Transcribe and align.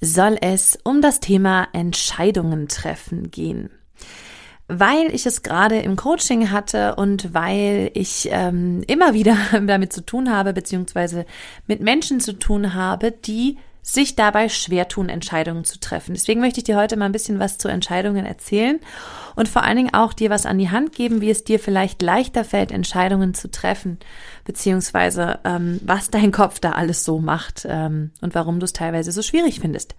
soll 0.00 0.38
es 0.40 0.78
um 0.82 1.02
das 1.02 1.20
Thema 1.20 1.68
Entscheidungen 1.72 2.68
treffen 2.68 3.30
gehen. 3.30 3.70
Weil 4.68 5.12
ich 5.12 5.26
es 5.26 5.42
gerade 5.42 5.80
im 5.80 5.96
Coaching 5.96 6.50
hatte 6.50 6.94
und 6.94 7.34
weil 7.34 7.90
ich 7.94 8.28
ähm, 8.30 8.82
immer 8.86 9.14
wieder 9.14 9.36
damit 9.66 9.92
zu 9.92 10.04
tun 10.04 10.30
habe, 10.30 10.52
beziehungsweise 10.52 11.26
mit 11.66 11.80
Menschen 11.80 12.20
zu 12.20 12.34
tun 12.34 12.74
habe, 12.74 13.10
die 13.10 13.58
sich 13.92 14.16
dabei 14.16 14.48
schwer 14.48 14.88
tun, 14.88 15.08
Entscheidungen 15.08 15.64
zu 15.64 15.80
treffen. 15.80 16.14
Deswegen 16.14 16.40
möchte 16.40 16.58
ich 16.60 16.64
dir 16.64 16.76
heute 16.76 16.96
mal 16.96 17.06
ein 17.06 17.12
bisschen 17.12 17.38
was 17.38 17.58
zu 17.58 17.68
Entscheidungen 17.68 18.24
erzählen 18.24 18.78
und 19.36 19.48
vor 19.48 19.64
allen 19.64 19.76
Dingen 19.76 19.94
auch 19.94 20.12
dir 20.12 20.30
was 20.30 20.46
an 20.46 20.58
die 20.58 20.70
Hand 20.70 20.92
geben, 20.92 21.20
wie 21.20 21.30
es 21.30 21.44
dir 21.44 21.58
vielleicht 21.58 22.02
leichter 22.02 22.44
fällt, 22.44 22.72
Entscheidungen 22.72 23.34
zu 23.34 23.50
treffen, 23.50 23.98
beziehungsweise 24.44 25.40
ähm, 25.44 25.80
was 25.84 26.10
dein 26.10 26.32
Kopf 26.32 26.60
da 26.60 26.72
alles 26.72 27.04
so 27.04 27.18
macht 27.18 27.66
ähm, 27.68 28.12
und 28.20 28.34
warum 28.34 28.60
du 28.60 28.64
es 28.64 28.72
teilweise 28.72 29.12
so 29.12 29.22
schwierig 29.22 29.60
findest. 29.60 29.94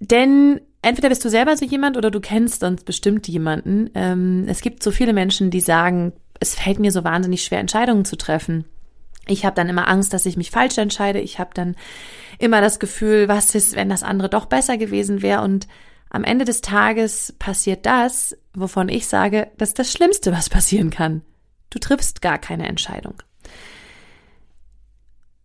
Denn 0.00 0.60
entweder 0.80 1.10
bist 1.10 1.24
du 1.24 1.28
selber 1.28 1.56
so 1.56 1.64
jemand 1.64 1.96
oder 1.96 2.10
du 2.10 2.20
kennst 2.20 2.60
sonst 2.60 2.84
bestimmt 2.84 3.28
jemanden. 3.28 3.90
Ähm, 3.94 4.46
es 4.48 4.62
gibt 4.62 4.82
so 4.82 4.90
viele 4.90 5.12
Menschen, 5.12 5.50
die 5.50 5.60
sagen, 5.60 6.12
es 6.40 6.56
fällt 6.56 6.80
mir 6.80 6.90
so 6.90 7.04
wahnsinnig 7.04 7.44
schwer, 7.44 7.60
Entscheidungen 7.60 8.04
zu 8.04 8.16
treffen. 8.16 8.64
Ich 9.26 9.44
habe 9.44 9.54
dann 9.54 9.68
immer 9.68 9.88
Angst, 9.88 10.12
dass 10.12 10.26
ich 10.26 10.36
mich 10.36 10.50
falsch 10.50 10.78
entscheide. 10.78 11.20
Ich 11.20 11.38
habe 11.38 11.50
dann 11.54 11.76
immer 12.38 12.60
das 12.60 12.80
Gefühl, 12.80 13.28
was 13.28 13.54
ist, 13.54 13.76
wenn 13.76 13.88
das 13.88 14.02
andere 14.02 14.28
doch 14.28 14.46
besser 14.46 14.76
gewesen 14.76 15.22
wäre. 15.22 15.42
Und 15.42 15.68
am 16.10 16.24
Ende 16.24 16.44
des 16.44 16.60
Tages 16.60 17.34
passiert 17.38 17.86
das, 17.86 18.36
wovon 18.52 18.88
ich 18.88 19.06
sage, 19.06 19.50
das 19.58 19.70
ist 19.70 19.78
das 19.78 19.92
Schlimmste, 19.92 20.32
was 20.32 20.50
passieren 20.50 20.90
kann. 20.90 21.22
Du 21.70 21.78
triffst 21.78 22.20
gar 22.20 22.38
keine 22.38 22.66
Entscheidung. 22.68 23.14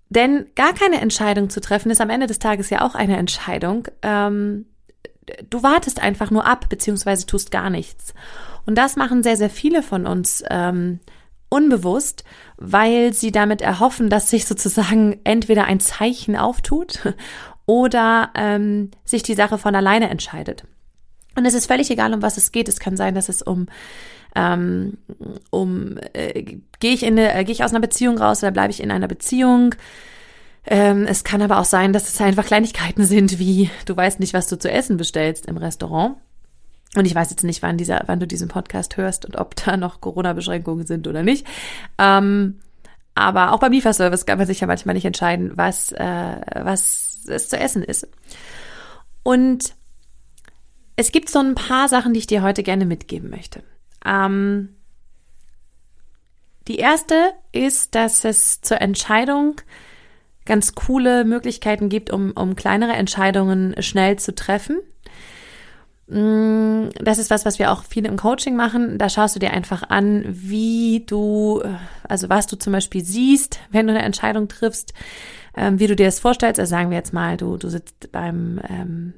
Denn 0.10 0.48
gar 0.56 0.74
keine 0.74 1.02
Entscheidung 1.02 1.50
zu 1.50 1.62
treffen, 1.62 1.92
ist 1.92 2.02
am 2.02 2.10
Ende 2.10 2.28
des 2.28 2.40
Tages 2.40 2.70
ja 2.70 2.82
auch 2.82 2.96
eine 2.96 3.18
Entscheidung. 3.18 3.88
Ähm, 4.02 4.66
du 5.50 5.64
wartest 5.64 6.02
einfach 6.02 6.32
nur 6.32 6.46
ab, 6.46 6.70
beziehungsweise 6.70 7.26
tust 7.26 7.52
gar 7.52 7.70
nichts. 7.70 8.14
Und 8.66 8.76
das 8.78 8.96
machen 8.96 9.24
sehr, 9.24 9.38
sehr 9.38 9.50
viele 9.50 9.84
von 9.84 10.06
uns 10.06 10.44
ähm, 10.50 11.00
unbewusst, 11.50 12.24
weil 12.58 13.14
sie 13.14 13.32
damit 13.32 13.62
erhoffen, 13.62 14.10
dass 14.10 14.30
sich 14.30 14.46
sozusagen 14.46 15.20
entweder 15.24 15.66
ein 15.66 15.80
Zeichen 15.80 16.36
auftut 16.36 17.14
oder 17.66 18.32
ähm, 18.36 18.92
sich 19.04 19.24
die 19.24 19.36
Sache 19.36 19.58
von 19.58 19.76
alleine 19.76 20.10
entscheidet. 20.10 20.64
Und 21.36 21.46
es 21.46 21.54
ist 21.54 21.68
völlig 21.68 21.92
egal, 21.92 22.14
um 22.14 22.22
was 22.22 22.38
es 22.38 22.52
geht. 22.52 22.68
Es 22.68 22.80
kann 22.80 22.98
sein, 22.98 23.14
dass 23.14 23.30
es 23.30 23.42
um 23.42 23.68
ähm, 24.36 24.98
um 25.52 25.98
äh, 26.14 26.58
gehe 26.80 26.94
ich 26.94 27.04
in 27.04 27.18
äh, 27.18 27.44
gehe 27.44 27.54
ich 27.54 27.64
aus 27.64 27.72
einer 27.72 27.80
Beziehung 27.80 28.18
raus 28.18 28.44
oder 28.44 28.52
bleibe 28.52 28.72
ich 28.72 28.82
in 28.82 28.92
einer 28.92 29.08
Beziehung. 29.08 29.76
Ähm, 30.66 31.06
es 31.08 31.24
kann 31.24 31.42
aber 31.42 31.60
auch 31.60 31.66
sein, 31.66 31.94
dass 31.94 32.10
es 32.10 32.20
einfach 32.20 32.46
Kleinigkeiten 32.46 33.06
sind, 33.06 33.40
wie 33.40 33.70
du 33.86 33.96
weißt 33.96 34.20
nicht, 34.20 34.34
was 34.34 34.48
du 34.48 34.58
zu 34.58 34.70
essen 34.70 34.98
bestellst 34.98 35.46
im 35.46 35.58
Restaurant 35.58 36.18
und 36.98 37.06
ich 37.06 37.16
weiß 37.16 37.30
jetzt 37.30 37.44
nicht, 37.44 37.62
wann 37.62 37.78
dieser, 37.78 38.04
wann 38.08 38.20
du 38.20 38.28
diesen 38.28 38.48
Podcast 38.48 38.98
hörst 38.98 39.26
und 39.26 39.38
ob 39.38 39.56
da 39.56 39.78
noch 39.78 40.02
Corona-Beschränkungen 40.02 40.86
sind 40.86 41.08
oder 41.08 41.24
nicht. 41.24 41.46
Ähm, 41.98 42.60
aber 43.16 43.52
auch 43.52 43.60
beim 43.60 43.72
Lieferservice 43.72 44.26
kann 44.26 44.38
man 44.38 44.48
sich 44.48 44.60
ja 44.60 44.68
manchmal 44.68 44.96
nicht 44.96 45.06
entscheiden, 45.06 45.52
was, 45.56 45.92
äh, 45.92 46.42
was 46.62 47.26
es 47.28 47.50
zu 47.50 47.58
essen 47.58 47.84
ist. 47.84 48.08
Und 49.24 49.76
es 50.96 51.12
gibt 51.12 51.30
so 51.30 51.40
ein 51.40 51.56
paar 51.56 51.88
Sachen, 51.88 52.14
die 52.14 52.20
ich 52.20 52.28
dir 52.28 52.42
heute 52.42 52.64
gerne 52.64 52.86
mitgeben 52.86 53.30
möchte. 53.30 53.64
Ähm, 54.06 54.70
die 56.68 56.78
erste 56.78 57.34
ist, 57.52 57.96
dass 57.96 58.26
es 58.26 58.62
zur 58.62 58.82
Entscheidung 58.82 59.62
ganz 60.46 60.76
coole 60.76 61.26
Möglichkeiten 61.26 61.90
gibt, 61.90 62.10
um, 62.10 62.32
um 62.32 62.56
kleinere 62.56 62.94
Entscheidungen 62.94 63.76
schnell 63.82 64.18
zu 64.18 64.34
treffen. 64.34 64.80
Mm, 66.08 66.90
das 67.02 67.18
ist 67.18 67.30
was, 67.30 67.46
was 67.46 67.60
wir 67.60 67.72
auch 67.72 67.84
viele 67.84 68.08
im 68.08 68.18
Coaching 68.18 68.56
machen. 68.56 68.98
Da 68.98 69.10
schaust 69.10 69.36
du 69.36 69.40
dir 69.40 69.52
einfach 69.52 69.84
an, 69.90 70.24
wie 70.28 71.04
du, 71.06 71.62
also 72.08 72.30
was 72.30 72.48
du 72.48 72.58
zum 72.58 72.74
Beispiel 72.74 73.04
siehst, 73.04 73.60
wenn 73.72 73.88
du 73.88 73.94
eine 73.94 74.04
Entscheidung 74.04 74.48
triffst, 74.48 74.94
ähm, 75.56 75.80
wie 75.80 75.88
du 75.88 75.96
dir 75.96 76.06
das 76.06 76.20
vorstellst. 76.20 76.60
Also 76.60 76.70
sagen 76.70 76.90
wir 76.92 76.98
jetzt 76.98 77.14
mal, 77.14 77.36
du, 77.36 77.58
du 77.58 77.70
sitzt 77.70 78.12
beim, 78.12 78.62
ähm, 78.70 79.14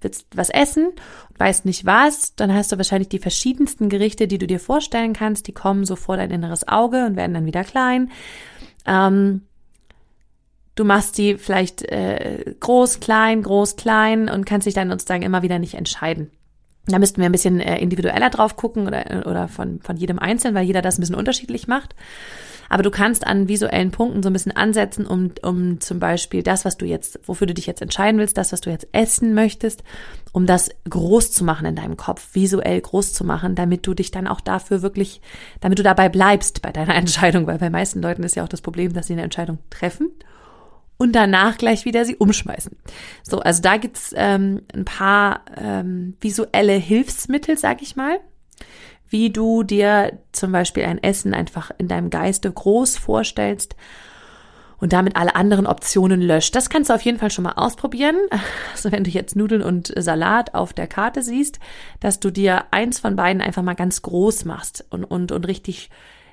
willst 0.00 0.26
was 0.36 0.50
essen 0.50 0.88
und 0.88 1.40
weißt 1.40 1.64
nicht 1.64 1.84
was, 1.84 2.36
dann 2.36 2.54
hast 2.54 2.70
du 2.70 2.76
wahrscheinlich 2.76 3.08
die 3.08 3.18
verschiedensten 3.18 3.88
Gerichte, 3.88 4.28
die 4.28 4.38
du 4.38 4.46
dir 4.46 4.60
vorstellen 4.60 5.14
kannst. 5.14 5.48
Die 5.48 5.52
kommen 5.52 5.84
so 5.84 5.96
vor 5.96 6.16
dein 6.16 6.30
inneres 6.30 6.68
Auge 6.68 7.06
und 7.06 7.16
werden 7.16 7.34
dann 7.34 7.46
wieder 7.46 7.64
klein. 7.64 8.12
Ähm, 8.86 9.42
Du 10.74 10.84
machst 10.84 11.18
die 11.18 11.36
vielleicht 11.38 11.82
äh, 11.82 12.54
groß, 12.58 13.00
klein, 13.00 13.42
groß, 13.42 13.76
klein 13.76 14.28
und 14.28 14.44
kannst 14.44 14.66
dich 14.66 14.74
dann 14.74 14.90
sozusagen 14.90 15.22
immer 15.22 15.42
wieder 15.42 15.58
nicht 15.58 15.74
entscheiden. 15.74 16.30
Da 16.86 16.98
müssten 16.98 17.20
wir 17.20 17.26
ein 17.26 17.32
bisschen 17.32 17.60
äh, 17.60 17.78
individueller 17.78 18.28
drauf 18.28 18.56
gucken 18.56 18.86
oder, 18.86 19.26
oder 19.26 19.48
von, 19.48 19.80
von 19.80 19.96
jedem 19.96 20.18
Einzelnen, 20.18 20.54
weil 20.54 20.66
jeder 20.66 20.82
das 20.82 20.98
ein 20.98 21.00
bisschen 21.00 21.14
unterschiedlich 21.14 21.68
macht. 21.68 21.94
Aber 22.68 22.82
du 22.82 22.90
kannst 22.90 23.26
an 23.26 23.46
visuellen 23.46 23.90
Punkten 23.90 24.22
so 24.22 24.30
ein 24.30 24.32
bisschen 24.32 24.56
ansetzen, 24.56 25.06
um, 25.06 25.32
um 25.42 25.80
zum 25.80 26.00
Beispiel 26.00 26.42
das, 26.42 26.64
was 26.64 26.76
du 26.76 26.86
jetzt, 26.86 27.20
wofür 27.24 27.46
du 27.46 27.54
dich 27.54 27.66
jetzt 27.66 27.82
entscheiden 27.82 28.18
willst, 28.18 28.36
das, 28.36 28.52
was 28.52 28.62
du 28.62 28.70
jetzt 28.70 28.88
essen 28.92 29.34
möchtest, 29.34 29.84
um 30.32 30.46
das 30.46 30.70
groß 30.88 31.30
zu 31.30 31.44
machen 31.44 31.66
in 31.66 31.76
deinem 31.76 31.96
Kopf, 31.96 32.34
visuell 32.34 32.80
groß 32.80 33.12
zu 33.12 33.24
machen, 33.24 33.54
damit 33.54 33.86
du 33.86 33.94
dich 33.94 34.10
dann 34.10 34.26
auch 34.26 34.40
dafür 34.40 34.82
wirklich, 34.82 35.20
damit 35.60 35.78
du 35.78 35.82
dabei 35.82 36.08
bleibst 36.08 36.62
bei 36.62 36.72
deiner 36.72 36.94
Entscheidung, 36.96 37.46
weil 37.46 37.58
bei 37.58 37.70
meisten 37.70 38.02
Leuten 38.02 38.24
ist 38.24 38.34
ja 38.34 38.42
auch 38.42 38.48
das 38.48 38.62
Problem, 38.62 38.92
dass 38.92 39.06
sie 39.06 39.12
eine 39.12 39.22
Entscheidung 39.22 39.58
treffen 39.70 40.10
und 40.96 41.12
danach 41.12 41.58
gleich 41.58 41.84
wieder 41.84 42.04
sie 42.04 42.16
umschmeißen. 42.16 42.76
So, 43.22 43.40
also 43.40 43.62
da 43.62 43.76
gibt's 43.76 44.14
ähm, 44.16 44.62
ein 44.72 44.84
paar 44.84 45.42
ähm, 45.56 46.16
visuelle 46.20 46.74
Hilfsmittel, 46.74 47.58
sag 47.58 47.82
ich 47.82 47.96
mal, 47.96 48.20
wie 49.08 49.30
du 49.30 49.62
dir 49.62 50.18
zum 50.32 50.52
Beispiel 50.52 50.84
ein 50.84 51.02
Essen 51.02 51.34
einfach 51.34 51.70
in 51.78 51.88
deinem 51.88 52.10
Geiste 52.10 52.50
groß 52.50 52.96
vorstellst 52.96 53.76
und 54.78 54.92
damit 54.92 55.16
alle 55.16 55.34
anderen 55.34 55.66
Optionen 55.66 56.20
löscht. 56.20 56.54
Das 56.54 56.68
kannst 56.68 56.90
du 56.90 56.94
auf 56.94 57.00
jeden 57.02 57.18
Fall 57.18 57.30
schon 57.30 57.44
mal 57.44 57.52
ausprobieren. 57.52 58.16
Also 58.72 58.90
wenn 58.92 59.04
du 59.04 59.10
jetzt 59.10 59.36
Nudeln 59.36 59.62
und 59.62 59.94
Salat 59.96 60.52
auf 60.54 60.72
der 60.72 60.88
Karte 60.88 61.22
siehst, 61.22 61.58
dass 62.00 62.20
du 62.20 62.30
dir 62.30 62.64
eins 62.70 62.98
von 62.98 63.16
beiden 63.16 63.40
einfach 63.40 63.62
mal 63.62 63.74
ganz 63.74 64.02
groß 64.02 64.44
machst 64.44 64.84
und, 64.90 65.04
und, 65.04 65.32
und 65.32 65.46
richtig 65.46 65.90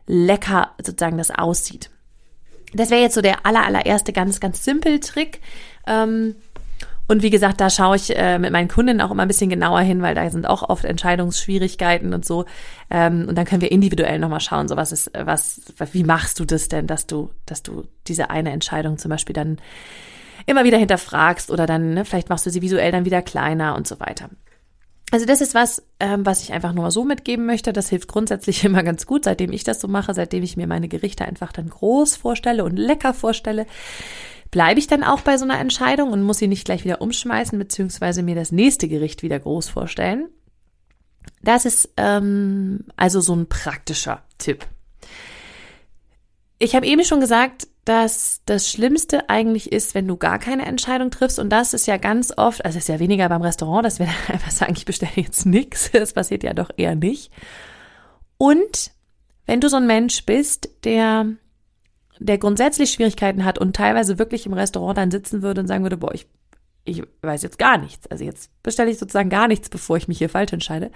lecker 0.07 0.71
sozusagen 0.83 1.17
das 1.17 1.31
aussieht. 1.31 1.91
Das 2.73 2.89
wäre 2.89 3.01
jetzt 3.01 3.15
so 3.15 3.21
der 3.21 3.45
aller, 3.45 3.65
allererste 3.65 4.13
ganz, 4.13 4.39
ganz 4.39 4.63
simpel 4.63 4.99
Trick. 4.99 5.41
Ähm, 5.87 6.35
und 7.07 7.23
wie 7.23 7.29
gesagt, 7.29 7.59
da 7.59 7.69
schaue 7.69 7.97
ich 7.97 8.15
äh, 8.15 8.39
mit 8.39 8.53
meinen 8.53 8.69
Kunden 8.69 9.01
auch 9.01 9.11
immer 9.11 9.23
ein 9.23 9.27
bisschen 9.27 9.49
genauer 9.49 9.81
hin, 9.81 10.01
weil 10.01 10.15
da 10.15 10.29
sind 10.29 10.47
auch 10.47 10.69
oft 10.69 10.85
Entscheidungsschwierigkeiten 10.85 12.13
und 12.13 12.23
so. 12.23 12.45
Ähm, 12.89 13.25
und 13.27 13.37
dann 13.37 13.43
können 13.43 13.61
wir 13.61 13.71
individuell 13.71 14.17
nochmal 14.17 14.39
schauen, 14.39 14.69
so 14.69 14.77
was 14.77 14.93
ist, 14.93 15.11
was, 15.13 15.61
wie 15.91 16.05
machst 16.05 16.39
du 16.39 16.45
das 16.45 16.69
denn, 16.69 16.87
dass 16.87 17.07
du, 17.07 17.29
dass 17.45 17.63
du 17.63 17.83
diese 18.07 18.29
eine 18.29 18.51
Entscheidung 18.51 18.97
zum 18.97 19.09
Beispiel 19.09 19.33
dann 19.33 19.57
immer 20.45 20.63
wieder 20.63 20.77
hinterfragst 20.77 21.51
oder 21.51 21.65
dann, 21.65 21.95
ne, 21.95 22.05
vielleicht 22.05 22.29
machst 22.29 22.45
du 22.45 22.49
sie 22.49 22.61
visuell 22.61 22.93
dann 22.93 23.03
wieder 23.03 23.21
kleiner 23.21 23.75
und 23.75 23.87
so 23.87 23.99
weiter. 23.99 24.29
Also 25.11 25.25
das 25.25 25.41
ist 25.41 25.53
was, 25.53 25.83
ähm, 25.99 26.25
was 26.25 26.41
ich 26.41 26.53
einfach 26.53 26.73
nur 26.73 26.89
so 26.89 27.03
mitgeben 27.03 27.45
möchte. 27.45 27.73
Das 27.73 27.89
hilft 27.89 28.07
grundsätzlich 28.07 28.63
immer 28.65 28.81
ganz 28.81 29.05
gut, 29.05 29.25
seitdem 29.25 29.51
ich 29.51 29.63
das 29.63 29.81
so 29.81 29.87
mache, 29.87 30.13
seitdem 30.13 30.41
ich 30.41 30.57
mir 30.57 30.67
meine 30.67 30.87
Gerichte 30.87 31.25
einfach 31.25 31.51
dann 31.51 31.69
groß 31.69 32.15
vorstelle 32.15 32.63
und 32.63 32.77
lecker 32.77 33.13
vorstelle. 33.13 33.67
Bleibe 34.49 34.79
ich 34.79 34.87
dann 34.87 35.03
auch 35.03 35.21
bei 35.21 35.37
so 35.37 35.45
einer 35.45 35.59
Entscheidung 35.59 36.11
und 36.11 36.23
muss 36.23 36.39
sie 36.39 36.47
nicht 36.47 36.65
gleich 36.65 36.83
wieder 36.83 37.01
umschmeißen, 37.01 37.57
beziehungsweise 37.59 38.23
mir 38.23 38.35
das 38.35 38.51
nächste 38.51 38.87
Gericht 38.87 39.21
wieder 39.21 39.39
groß 39.39 39.69
vorstellen. 39.69 40.29
Das 41.41 41.65
ist 41.65 41.89
ähm, 41.97 42.85
also 42.95 43.21
so 43.21 43.35
ein 43.35 43.47
praktischer 43.47 44.23
Tipp. 44.37 44.65
Ich 46.57 46.75
habe 46.75 46.85
eben 46.85 47.03
schon 47.03 47.19
gesagt, 47.19 47.67
dass 47.85 48.41
das 48.45 48.69
Schlimmste 48.69 49.29
eigentlich 49.29 49.71
ist, 49.71 49.95
wenn 49.95 50.07
du 50.07 50.15
gar 50.15 50.37
keine 50.37 50.65
Entscheidung 50.65 51.09
triffst. 51.09 51.39
Und 51.39 51.49
das 51.49 51.73
ist 51.73 51.87
ja 51.87 51.97
ganz 51.97 52.31
oft, 52.35 52.63
also 52.63 52.77
ist 52.77 52.89
ja 52.89 52.99
weniger 52.99 53.27
beim 53.29 53.41
Restaurant, 53.41 53.85
dass 53.85 53.99
wir 53.99 54.07
einfach 54.27 54.51
sagen, 54.51 54.73
ich 54.75 54.85
bestelle 54.85 55.11
jetzt 55.15 55.45
nichts. 55.45 55.91
Das 56.01 56.13
passiert 56.13 56.43
ja 56.43 56.53
doch 56.53 56.69
eher 56.77 56.95
nicht. 56.95 57.31
Und 58.37 58.91
wenn 59.45 59.61
du 59.61 59.69
so 59.69 59.77
ein 59.77 59.87
Mensch 59.87 60.25
bist, 60.25 60.69
der, 60.83 61.27
der 62.19 62.37
grundsätzlich 62.37 62.91
Schwierigkeiten 62.91 63.45
hat 63.45 63.57
und 63.59 63.75
teilweise 63.75 64.19
wirklich 64.19 64.45
im 64.45 64.53
Restaurant 64.53 64.97
dann 64.97 65.11
sitzen 65.11 65.41
würde 65.41 65.61
und 65.61 65.67
sagen 65.67 65.83
würde, 65.83 65.97
boah, 65.97 66.13
ich 66.13 66.27
ich 66.83 67.03
weiß 67.21 67.43
jetzt 67.43 67.59
gar 67.59 67.77
nichts. 67.77 68.07
Also 68.07 68.23
jetzt 68.23 68.49
bestelle 68.63 68.89
ich 68.89 68.97
sozusagen 68.97 69.29
gar 69.29 69.47
nichts, 69.47 69.69
bevor 69.69 69.97
ich 69.97 70.07
mich 70.07 70.17
hier 70.17 70.29
falsch 70.29 70.53
entscheide. 70.53 70.91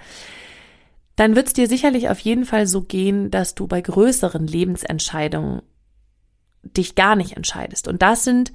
Dann 1.14 1.36
wird 1.36 1.46
es 1.46 1.52
dir 1.52 1.68
sicherlich 1.68 2.08
auf 2.08 2.18
jeden 2.18 2.44
Fall 2.44 2.66
so 2.66 2.82
gehen, 2.82 3.30
dass 3.30 3.54
du 3.54 3.66
bei 3.66 3.80
größeren 3.80 4.46
Lebensentscheidungen 4.46 5.62
dich 6.74 6.94
gar 6.94 7.16
nicht 7.16 7.36
entscheidest. 7.36 7.88
Und 7.88 8.02
das 8.02 8.24
sind, 8.24 8.52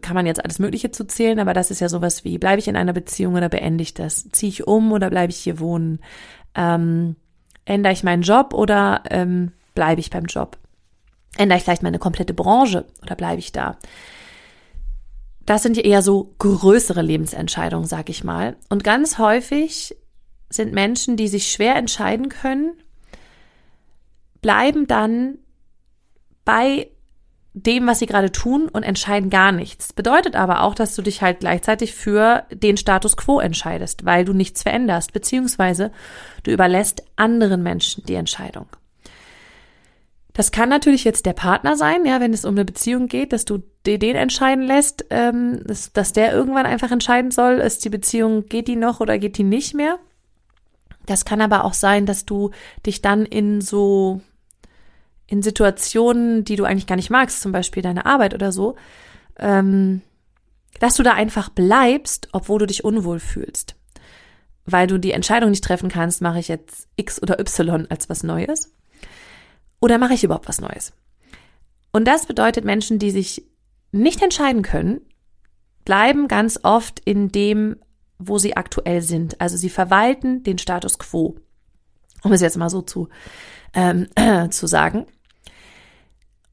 kann 0.00 0.14
man 0.14 0.26
jetzt 0.26 0.42
alles 0.42 0.58
Mögliche 0.58 0.90
zu 0.90 1.06
zählen, 1.06 1.38
aber 1.38 1.52
das 1.52 1.70
ist 1.70 1.80
ja 1.80 1.88
sowas 1.88 2.24
wie, 2.24 2.38
bleibe 2.38 2.58
ich 2.58 2.68
in 2.68 2.76
einer 2.76 2.92
Beziehung 2.92 3.34
oder 3.34 3.48
beende 3.48 3.82
ich 3.82 3.94
das? 3.94 4.28
Ziehe 4.30 4.50
ich 4.50 4.66
um 4.66 4.92
oder 4.92 5.10
bleibe 5.10 5.30
ich 5.30 5.38
hier 5.38 5.60
wohnen? 5.60 6.00
Ähm, 6.54 7.16
ändere 7.64 7.92
ich 7.92 8.02
meinen 8.02 8.22
Job 8.22 8.54
oder 8.54 9.02
ähm, 9.10 9.52
bleibe 9.74 10.00
ich 10.00 10.10
beim 10.10 10.24
Job? 10.24 10.58
Ändere 11.36 11.58
ich 11.58 11.64
vielleicht 11.64 11.82
meine 11.82 11.98
komplette 11.98 12.34
Branche 12.34 12.86
oder 13.02 13.14
bleibe 13.14 13.38
ich 13.38 13.52
da? 13.52 13.76
Das 15.44 15.62
sind 15.62 15.76
ja 15.76 15.84
eher 15.84 16.02
so 16.02 16.34
größere 16.38 17.02
Lebensentscheidungen, 17.02 17.86
sag 17.86 18.08
ich 18.08 18.24
mal. 18.24 18.56
Und 18.68 18.82
ganz 18.82 19.18
häufig 19.18 19.96
sind 20.48 20.72
Menschen, 20.72 21.16
die 21.16 21.28
sich 21.28 21.52
schwer 21.52 21.76
entscheiden 21.76 22.28
können, 22.28 22.72
bleiben 24.40 24.86
dann 24.86 25.38
bei 26.46 26.88
dem, 27.52 27.86
was 27.86 27.98
sie 27.98 28.06
gerade 28.06 28.32
tun 28.32 28.68
und 28.68 28.82
entscheiden 28.82 29.28
gar 29.28 29.52
nichts. 29.52 29.92
Bedeutet 29.92 30.36
aber 30.36 30.62
auch, 30.62 30.74
dass 30.74 30.94
du 30.94 31.02
dich 31.02 31.22
halt 31.22 31.40
gleichzeitig 31.40 31.94
für 31.94 32.44
den 32.50 32.76
Status 32.76 33.16
quo 33.16 33.40
entscheidest, 33.40 34.04
weil 34.04 34.24
du 34.24 34.32
nichts 34.32 34.62
veränderst, 34.62 35.12
beziehungsweise 35.12 35.90
du 36.42 36.50
überlässt 36.50 37.02
anderen 37.16 37.62
Menschen 37.62 38.04
die 38.04 38.14
Entscheidung. 38.14 38.66
Das 40.34 40.52
kann 40.52 40.68
natürlich 40.68 41.04
jetzt 41.04 41.24
der 41.24 41.32
Partner 41.32 41.76
sein, 41.76 42.04
ja, 42.04 42.20
wenn 42.20 42.34
es 42.34 42.44
um 42.44 42.54
eine 42.54 42.66
Beziehung 42.66 43.08
geht, 43.08 43.32
dass 43.32 43.46
du 43.46 43.62
den 43.86 44.16
entscheiden 44.16 44.64
lässt, 44.66 45.06
ähm, 45.08 45.62
dass, 45.64 45.94
dass 45.94 46.12
der 46.12 46.34
irgendwann 46.34 46.66
einfach 46.66 46.90
entscheiden 46.90 47.30
soll, 47.30 47.54
ist 47.54 47.86
die 47.86 47.90
Beziehung, 47.90 48.46
geht 48.46 48.68
die 48.68 48.76
noch 48.76 49.00
oder 49.00 49.18
geht 49.18 49.38
die 49.38 49.44
nicht 49.44 49.72
mehr. 49.72 49.98
Das 51.06 51.24
kann 51.24 51.40
aber 51.40 51.64
auch 51.64 51.72
sein, 51.72 52.04
dass 52.04 52.26
du 52.26 52.50
dich 52.84 53.00
dann 53.00 53.24
in 53.24 53.62
so, 53.62 54.20
in 55.26 55.42
Situationen, 55.42 56.44
die 56.44 56.56
du 56.56 56.64
eigentlich 56.64 56.86
gar 56.86 56.96
nicht 56.96 57.10
magst, 57.10 57.40
zum 57.40 57.52
Beispiel 57.52 57.82
deine 57.82 58.06
Arbeit 58.06 58.34
oder 58.34 58.52
so, 58.52 58.76
ähm, 59.38 60.02
dass 60.80 60.94
du 60.94 61.02
da 61.02 61.14
einfach 61.14 61.48
bleibst, 61.48 62.28
obwohl 62.32 62.60
du 62.60 62.66
dich 62.66 62.84
unwohl 62.84 63.18
fühlst. 63.18 63.76
Weil 64.64 64.86
du 64.86 64.98
die 64.98 65.12
Entscheidung 65.12 65.50
nicht 65.50 65.64
treffen 65.64 65.88
kannst, 65.88 66.20
mache 66.20 66.38
ich 66.38 66.48
jetzt 66.48 66.88
X 66.96 67.22
oder 67.22 67.38
Y 67.40 67.86
als 67.88 68.08
was 68.08 68.22
Neues 68.22 68.72
oder 69.80 69.98
mache 69.98 70.14
ich 70.14 70.24
überhaupt 70.24 70.48
was 70.48 70.60
Neues? 70.60 70.92
Und 71.92 72.06
das 72.06 72.26
bedeutet, 72.26 72.64
Menschen, 72.64 72.98
die 72.98 73.10
sich 73.10 73.46
nicht 73.92 74.22
entscheiden 74.22 74.62
können, 74.62 75.00
bleiben 75.84 76.28
ganz 76.28 76.60
oft 76.62 77.00
in 77.00 77.30
dem, 77.30 77.76
wo 78.18 78.38
sie 78.38 78.56
aktuell 78.56 79.02
sind. 79.02 79.40
Also 79.40 79.56
sie 79.56 79.70
verwalten 79.70 80.42
den 80.42 80.58
Status 80.58 80.98
quo, 80.98 81.36
um 82.22 82.32
es 82.32 82.40
jetzt 82.40 82.56
mal 82.56 82.70
so 82.70 82.82
zu, 82.82 83.08
ähm, 83.74 84.08
äh, 84.14 84.48
zu 84.50 84.66
sagen. 84.66 85.06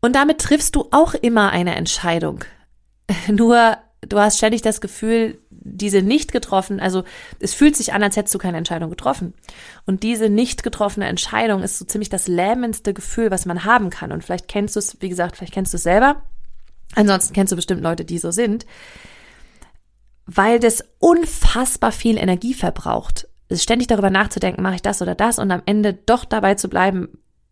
Und 0.04 0.18
damit 0.18 0.40
triffst 0.40 0.76
du 0.76 0.90
auch 0.92 1.14
immer 1.14 1.52
eine 1.52 1.76
Entscheidung. 1.76 2.44
Nur 3.32 3.78
du 4.02 4.20
hast 4.20 4.38
ständig 4.38 4.62
das 4.62 4.82
Gefühl, 4.82 5.40
diese 5.50 6.02
nicht 6.02 6.34
getroffen, 6.34 6.82
also 6.82 7.06
es 7.40 7.54
fühlt 7.54 7.78
sich 7.78 7.94
an, 7.94 8.04
als 8.04 8.18
hättest 8.18 8.36
du 8.36 8.38
keine 8.38 8.58
Entscheidung 8.58 8.90
getroffen. 8.90 9.34
Und 9.86 10.04
diese 10.04 10.28
nicht 10.28 10.62
getroffene 10.62 11.08
Entscheidung 11.08 11.64
ist 11.64 11.80
so 11.80 11.86
ziemlich 11.86 12.10
das 12.10 12.28
lähmendste 12.28 12.94
Gefühl, 12.94 13.32
was 13.32 13.46
man 13.46 13.64
haben 13.64 13.90
kann. 13.92 14.12
Und 14.12 14.26
vielleicht 14.26 14.50
kennst 14.50 14.76
du 14.76 14.80
es, 14.80 14.98
wie 15.00 15.08
gesagt, 15.08 15.38
vielleicht 15.38 15.54
kennst 15.54 15.72
du 15.72 15.78
es 15.78 15.84
selber. 15.84 16.22
Ansonsten 16.96 17.34
kennst 17.34 17.54
du 17.54 17.56
bestimmt 17.56 17.82
Leute, 17.82 18.04
die 18.04 18.18
so 18.18 18.32
sind. 18.32 18.66
Weil 20.26 20.60
das 20.60 20.84
unfassbar 21.00 21.94
viel 21.94 22.18
Energie 22.18 22.54
verbraucht. 22.54 23.30
Ständig 23.54 23.88
darüber 23.88 24.10
nachzudenken, 24.10 24.64
mache 24.64 24.76
ich 24.76 24.82
das 24.82 25.02
oder 25.02 25.16
das 25.16 25.40
und 25.40 25.50
am 25.50 25.64
Ende 25.66 25.94
doch 25.94 26.26
dabei 26.26 26.56
zu 26.56 26.68
bleiben 26.68 27.08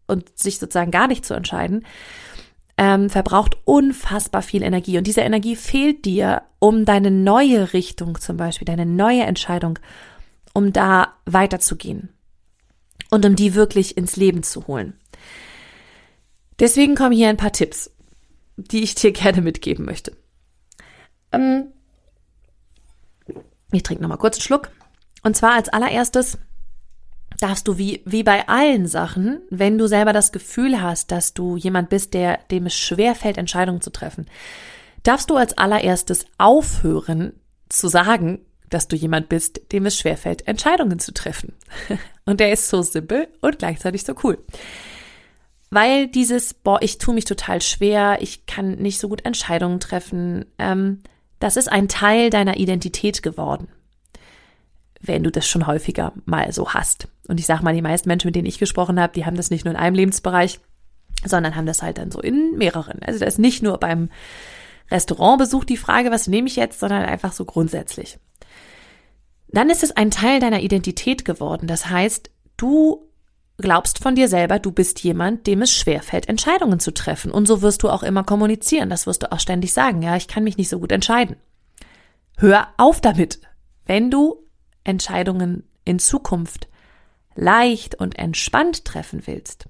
und 0.06 0.38
sich 0.38 0.60
sozusagen 0.60 0.92
gar 0.92 1.08
nicht 1.08 1.26
zu 1.26 1.34
entscheiden 1.34 1.86
ähm, 2.82 3.12
verbraucht 3.12 3.58
unfassbar 3.64 4.42
viel 4.42 4.64
Energie. 4.64 4.98
Und 4.98 5.06
diese 5.06 5.22
Energie 5.22 5.56
fehlt 5.56 6.04
dir, 6.04 6.42
um 6.58 6.84
deine 6.84 7.12
neue 7.12 7.74
Richtung 7.74 8.20
zum 8.20 8.38
Beispiel, 8.38 8.66
deine 8.66 8.88
neue 8.88 9.22
Entscheidung, 9.22 9.78
um 10.56 10.74
da 10.74 11.14
weiterzugehen 11.28 12.10
und 13.12 13.24
um 13.24 13.36
die 13.36 13.54
wirklich 13.54 13.98
ins 13.98 14.16
Leben 14.16 14.42
zu 14.42 14.66
holen. 14.66 14.94
Deswegen 16.60 16.96
kommen 16.96 17.16
hier 17.16 17.30
ein 17.30 17.38
paar 17.38 17.52
Tipps, 17.52 17.92
die 18.58 18.82
ich 18.82 18.96
dir 18.96 19.12
gerne 19.12 19.42
mitgeben 19.42 19.86
möchte. 19.86 20.18
Ähm, 21.32 21.68
ich 23.72 23.84
trinke 23.84 24.02
nochmal 24.02 24.18
kurz 24.18 24.38
einen 24.38 24.44
Schluck. 24.44 24.72
Und 25.22 25.38
zwar 25.38 25.54
als 25.54 25.70
allererstes 25.70 26.40
darfst 27.42 27.68
du 27.68 27.78
wie, 27.78 28.02
wie 28.06 28.24
bei 28.24 28.48
allen 28.48 28.88
Sachen, 28.88 29.42
wenn 29.50 29.78
du 29.78 29.88
selber 29.88 30.14
das 30.14 30.32
Gefühl 30.32 30.82
hast, 30.82 31.12
dass 31.12 31.34
du 31.34 31.58
jemand 31.58 31.90
bist, 31.90 32.14
der, 32.14 32.40
dem 32.52 32.68
es 32.68 32.76
schwer 32.76 33.16
fällt, 33.16 33.38
Entscheidungen 33.38 33.82
zu 33.82 33.92
treffen, 33.92 34.28
darfst 35.04 35.30
du 35.30 35.36
als 35.36 35.58
allererstes 35.58 36.26
aufhören 36.38 37.34
zu 37.68 37.88
sagen, 37.88 38.46
dass 38.70 38.88
du 38.88 38.96
jemand 38.96 39.28
bist, 39.28 39.62
dem 39.72 39.86
es 39.86 39.98
schwer 39.98 40.18
fällt, 40.18 40.48
Entscheidungen 40.48 41.00
zu 41.00 41.14
treffen. 41.14 41.54
Und 42.26 42.40
der 42.40 42.54
ist 42.54 42.70
so 42.70 42.84
simpel 42.84 43.28
und 43.42 43.58
gleichzeitig 43.58 44.04
so 44.04 44.14
cool. 44.24 44.38
Weil 45.72 46.08
dieses, 46.08 46.54
boah, 46.54 46.80
ich 46.82 47.00
tue 47.00 47.16
mich 47.16 47.26
total 47.26 47.62
schwer, 47.62 48.20
ich 48.22 48.46
kann 48.46 48.76
nicht 48.76 49.00
so 49.00 49.10
gut 49.10 49.26
Entscheidungen 49.26 49.80
treffen, 49.80 50.46
ähm, 50.60 51.00
das 51.40 51.58
ist 51.58 51.70
ein 51.70 51.88
Teil 51.88 52.30
deiner 52.30 52.58
Identität 52.58 53.24
geworden 53.24 53.70
wenn 55.02 55.24
du 55.24 55.32
das 55.32 55.48
schon 55.48 55.68
häufiger 55.68 56.14
mal 56.26 56.52
so 56.54 56.70
hast. 56.70 57.08
Und 57.32 57.40
ich 57.40 57.46
sage 57.46 57.64
mal, 57.64 57.74
die 57.74 57.82
meisten 57.82 58.10
Menschen, 58.10 58.28
mit 58.28 58.36
denen 58.36 58.46
ich 58.46 58.60
gesprochen 58.60 59.00
habe, 59.00 59.14
die 59.14 59.26
haben 59.26 59.38
das 59.38 59.52
nicht 59.52 59.64
nur 59.64 59.74
in 59.74 59.80
einem 59.80 59.96
Lebensbereich, 59.96 60.60
sondern 61.24 61.56
haben 61.56 61.66
das 61.66 61.82
halt 61.82 61.98
dann 61.98 62.12
so 62.12 62.20
in 62.20 62.58
mehreren. 62.58 63.00
Also 63.04 63.20
da 63.20 63.26
ist 63.26 63.40
nicht 63.40 63.64
nur 63.64 63.78
beim 63.78 64.10
Restaurantbesuch 64.92 65.64
die 65.64 65.78
Frage, 65.78 66.12
was 66.12 66.28
nehme 66.28 66.50
ich 66.50 66.58
jetzt, 66.58 66.82
sondern 66.82 67.06
einfach 67.06 67.32
so 67.32 67.46
grundsätzlich. 67.46 68.20
Dann 69.48 69.70
ist 69.70 69.82
es 69.82 69.96
ein 69.96 70.12
Teil 70.12 70.42
deiner 70.42 70.60
Identität 70.60 71.24
geworden. 71.24 71.68
Das 71.68 71.90
heißt, 71.90 72.30
du 72.58 73.08
glaubst 73.58 74.00
von 74.00 74.16
dir 74.16 74.28
selber, 74.28 74.60
du 74.60 74.74
bist 74.74 75.00
jemand, 75.00 75.48
dem 75.48 75.62
es 75.62 75.72
schwerfällt, 75.74 76.28
Entscheidungen 76.28 76.82
zu 76.82 76.94
treffen. 76.94 77.32
Und 77.32 77.46
so 77.46 77.62
wirst 77.62 77.82
du 77.84 77.90
auch 77.90 78.04
immer 78.04 78.26
kommunizieren. 78.26 78.90
Das 78.90 79.08
wirst 79.08 79.24
du 79.24 79.32
auch 79.32 79.40
ständig 79.40 79.72
sagen. 79.72 80.02
Ja, 80.02 80.18
ich 80.18 80.28
kann 80.28 80.44
mich 80.44 80.58
nicht 80.58 80.68
so 80.68 80.80
gut 80.80 80.92
entscheiden. 80.92 81.38
Hör 82.36 82.68
auf 82.76 83.00
damit. 83.00 83.40
Wenn 83.86 84.12
du 84.12 84.36
Entscheidungen 84.84 85.64
in 85.86 85.98
Zukunft 85.98 86.68
leicht 87.36 87.96
und 87.96 88.18
entspannt 88.18 88.86
treffen 88.86 89.24
willst, 89.26 89.68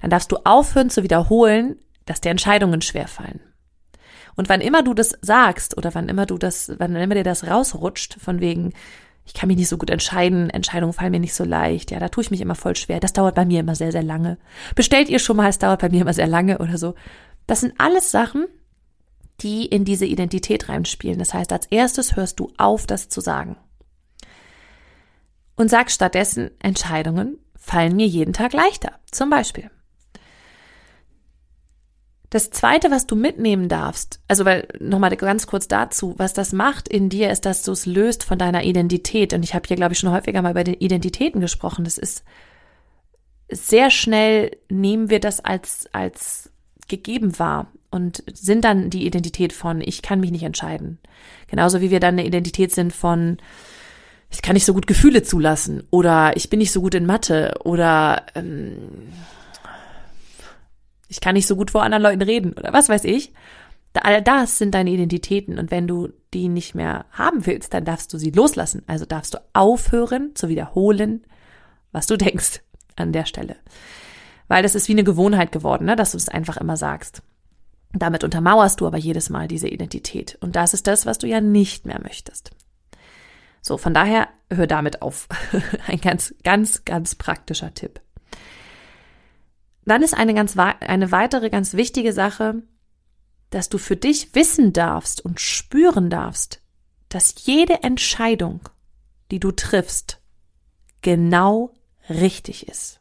dann 0.00 0.10
darfst 0.10 0.30
du 0.32 0.36
aufhören 0.44 0.90
zu 0.90 1.02
wiederholen, 1.02 1.76
dass 2.06 2.20
dir 2.20 2.30
Entscheidungen 2.30 2.82
schwerfallen. 2.82 3.40
Und 4.36 4.48
wann 4.48 4.60
immer 4.60 4.82
du 4.82 4.94
das 4.94 5.18
sagst 5.20 5.76
oder 5.76 5.94
wann 5.94 6.08
immer 6.08 6.24
du 6.24 6.38
das, 6.38 6.72
wann 6.78 6.94
immer 6.94 7.16
dir 7.16 7.24
das 7.24 7.46
rausrutscht, 7.46 8.20
von 8.20 8.40
wegen, 8.40 8.72
ich 9.26 9.34
kann 9.34 9.48
mich 9.48 9.56
nicht 9.56 9.68
so 9.68 9.78
gut 9.78 9.90
entscheiden, 9.90 10.48
Entscheidungen 10.48 10.92
fallen 10.92 11.10
mir 11.10 11.20
nicht 11.20 11.34
so 11.34 11.44
leicht, 11.44 11.90
ja, 11.90 11.98
da 11.98 12.08
tue 12.08 12.22
ich 12.22 12.30
mich 12.30 12.40
immer 12.40 12.54
voll 12.54 12.76
schwer, 12.76 13.00
das 13.00 13.12
dauert 13.12 13.34
bei 13.34 13.44
mir 13.44 13.60
immer 13.60 13.74
sehr, 13.74 13.90
sehr 13.90 14.04
lange. 14.04 14.38
Bestellt 14.76 15.08
ihr 15.08 15.18
schon 15.18 15.36
mal, 15.36 15.48
es 15.48 15.58
dauert 15.58 15.80
bei 15.80 15.88
mir 15.88 16.02
immer 16.02 16.14
sehr 16.14 16.28
lange 16.28 16.58
oder 16.58 16.78
so. 16.78 16.94
Das 17.48 17.60
sind 17.60 17.74
alles 17.78 18.12
Sachen, 18.12 18.46
die 19.40 19.66
in 19.66 19.84
diese 19.84 20.06
Identität 20.06 20.68
reinspielen. 20.68 21.18
Das 21.18 21.34
heißt, 21.34 21.52
als 21.52 21.66
erstes 21.66 22.14
hörst 22.14 22.38
du 22.38 22.52
auf, 22.56 22.86
das 22.86 23.08
zu 23.08 23.20
sagen 23.20 23.56
und 25.58 25.68
sag 25.68 25.90
stattdessen, 25.90 26.50
Entscheidungen 26.60 27.36
fallen 27.56 27.96
mir 27.96 28.06
jeden 28.06 28.32
Tag 28.32 28.52
leichter. 28.52 28.92
Zum 29.10 29.28
Beispiel. 29.28 29.70
Das 32.30 32.50
zweite, 32.50 32.90
was 32.90 33.06
du 33.06 33.16
mitnehmen 33.16 33.68
darfst, 33.68 34.20
also 34.28 34.44
weil 34.44 34.68
nochmal 34.78 35.16
ganz 35.16 35.46
kurz 35.46 35.66
dazu, 35.66 36.14
was 36.18 36.32
das 36.32 36.52
macht 36.52 36.86
in 36.88 37.08
dir, 37.08 37.30
ist, 37.30 37.44
dass 37.44 37.62
du 37.62 37.72
es 37.72 37.86
löst 37.86 38.22
von 38.22 38.38
deiner 38.38 38.62
Identität. 38.64 39.32
Und 39.32 39.42
ich 39.42 39.54
habe 39.54 39.66
hier, 39.66 39.76
glaube 39.76 39.94
ich, 39.94 39.98
schon 39.98 40.12
häufiger 40.12 40.42
mal 40.42 40.52
über 40.52 40.64
den 40.64 40.74
Identitäten 40.74 41.40
gesprochen. 41.40 41.84
Das 41.84 41.98
ist 41.98 42.22
sehr 43.50 43.90
schnell 43.90 44.56
nehmen 44.68 45.10
wir 45.10 45.20
das 45.20 45.40
als, 45.40 45.88
als 45.92 46.52
gegeben 46.86 47.38
wahr 47.38 47.72
und 47.90 48.22
sind 48.32 48.64
dann 48.64 48.90
die 48.90 49.06
Identität 49.06 49.52
von, 49.52 49.80
ich 49.80 50.02
kann 50.02 50.20
mich 50.20 50.30
nicht 50.30 50.42
entscheiden. 50.42 50.98
Genauso 51.48 51.80
wie 51.80 51.90
wir 51.90 51.98
dann 51.98 52.14
eine 52.14 52.26
Identität 52.26 52.72
sind 52.72 52.92
von, 52.92 53.38
ich 54.30 54.42
kann 54.42 54.54
nicht 54.54 54.66
so 54.66 54.74
gut 54.74 54.86
Gefühle 54.86 55.22
zulassen 55.22 55.84
oder 55.90 56.36
ich 56.36 56.50
bin 56.50 56.58
nicht 56.58 56.72
so 56.72 56.80
gut 56.80 56.94
in 56.94 57.06
Mathe 57.06 57.54
oder 57.64 58.26
ähm, 58.34 59.12
ich 61.08 61.20
kann 61.20 61.34
nicht 61.34 61.46
so 61.46 61.56
gut 61.56 61.70
vor 61.70 61.82
anderen 61.82 62.02
Leuten 62.02 62.22
reden 62.22 62.52
oder 62.52 62.72
was 62.72 62.88
weiß 62.88 63.04
ich. 63.04 63.32
All 63.94 64.22
das 64.22 64.58
sind 64.58 64.74
deine 64.74 64.90
Identitäten 64.90 65.58
und 65.58 65.70
wenn 65.70 65.88
du 65.88 66.10
die 66.34 66.48
nicht 66.48 66.74
mehr 66.74 67.06
haben 67.10 67.46
willst, 67.46 67.72
dann 67.74 67.84
darfst 67.84 68.12
du 68.12 68.18
sie 68.18 68.30
loslassen. 68.30 68.82
Also 68.86 69.06
darfst 69.06 69.34
du 69.34 69.38
aufhören 69.54 70.34
zu 70.34 70.48
wiederholen, 70.48 71.24
was 71.90 72.06
du 72.06 72.16
denkst 72.16 72.60
an 72.96 73.12
der 73.12 73.24
Stelle. 73.24 73.56
Weil 74.46 74.62
das 74.62 74.74
ist 74.74 74.88
wie 74.88 74.92
eine 74.92 75.04
Gewohnheit 75.04 75.52
geworden, 75.52 75.86
ne? 75.86 75.96
dass 75.96 76.12
du 76.12 76.16
es 76.16 76.28
einfach 76.28 76.58
immer 76.58 76.76
sagst. 76.76 77.22
Damit 77.92 78.22
untermauerst 78.22 78.80
du 78.80 78.86
aber 78.86 78.98
jedes 78.98 79.30
Mal 79.30 79.48
diese 79.48 79.68
Identität. 79.68 80.36
Und 80.40 80.54
das 80.54 80.74
ist 80.74 80.86
das, 80.86 81.06
was 81.06 81.18
du 81.18 81.26
ja 81.26 81.40
nicht 81.40 81.86
mehr 81.86 82.00
möchtest. 82.02 82.50
So, 83.68 83.76
von 83.76 83.92
daher 83.92 84.28
hör 84.50 84.66
damit 84.66 85.02
auf. 85.02 85.28
Ein 85.86 86.00
ganz, 86.00 86.34
ganz, 86.42 86.86
ganz 86.86 87.14
praktischer 87.14 87.74
Tipp. 87.74 88.00
Dann 89.84 90.02
ist 90.02 90.14
eine 90.14 90.34
ganz, 90.34 90.56
eine 90.58 91.12
weitere 91.12 91.50
ganz 91.50 91.74
wichtige 91.74 92.12
Sache, 92.14 92.62
dass 93.50 93.68
du 93.68 93.78
für 93.78 93.96
dich 93.96 94.34
wissen 94.34 94.72
darfst 94.72 95.22
und 95.22 95.40
spüren 95.40 96.10
darfst, 96.10 96.62
dass 97.08 97.46
jede 97.46 97.82
Entscheidung, 97.82 98.60
die 99.30 99.40
du 99.40 99.50
triffst, 99.50 100.20
genau 101.00 101.74
richtig 102.08 102.68
ist. 102.68 103.00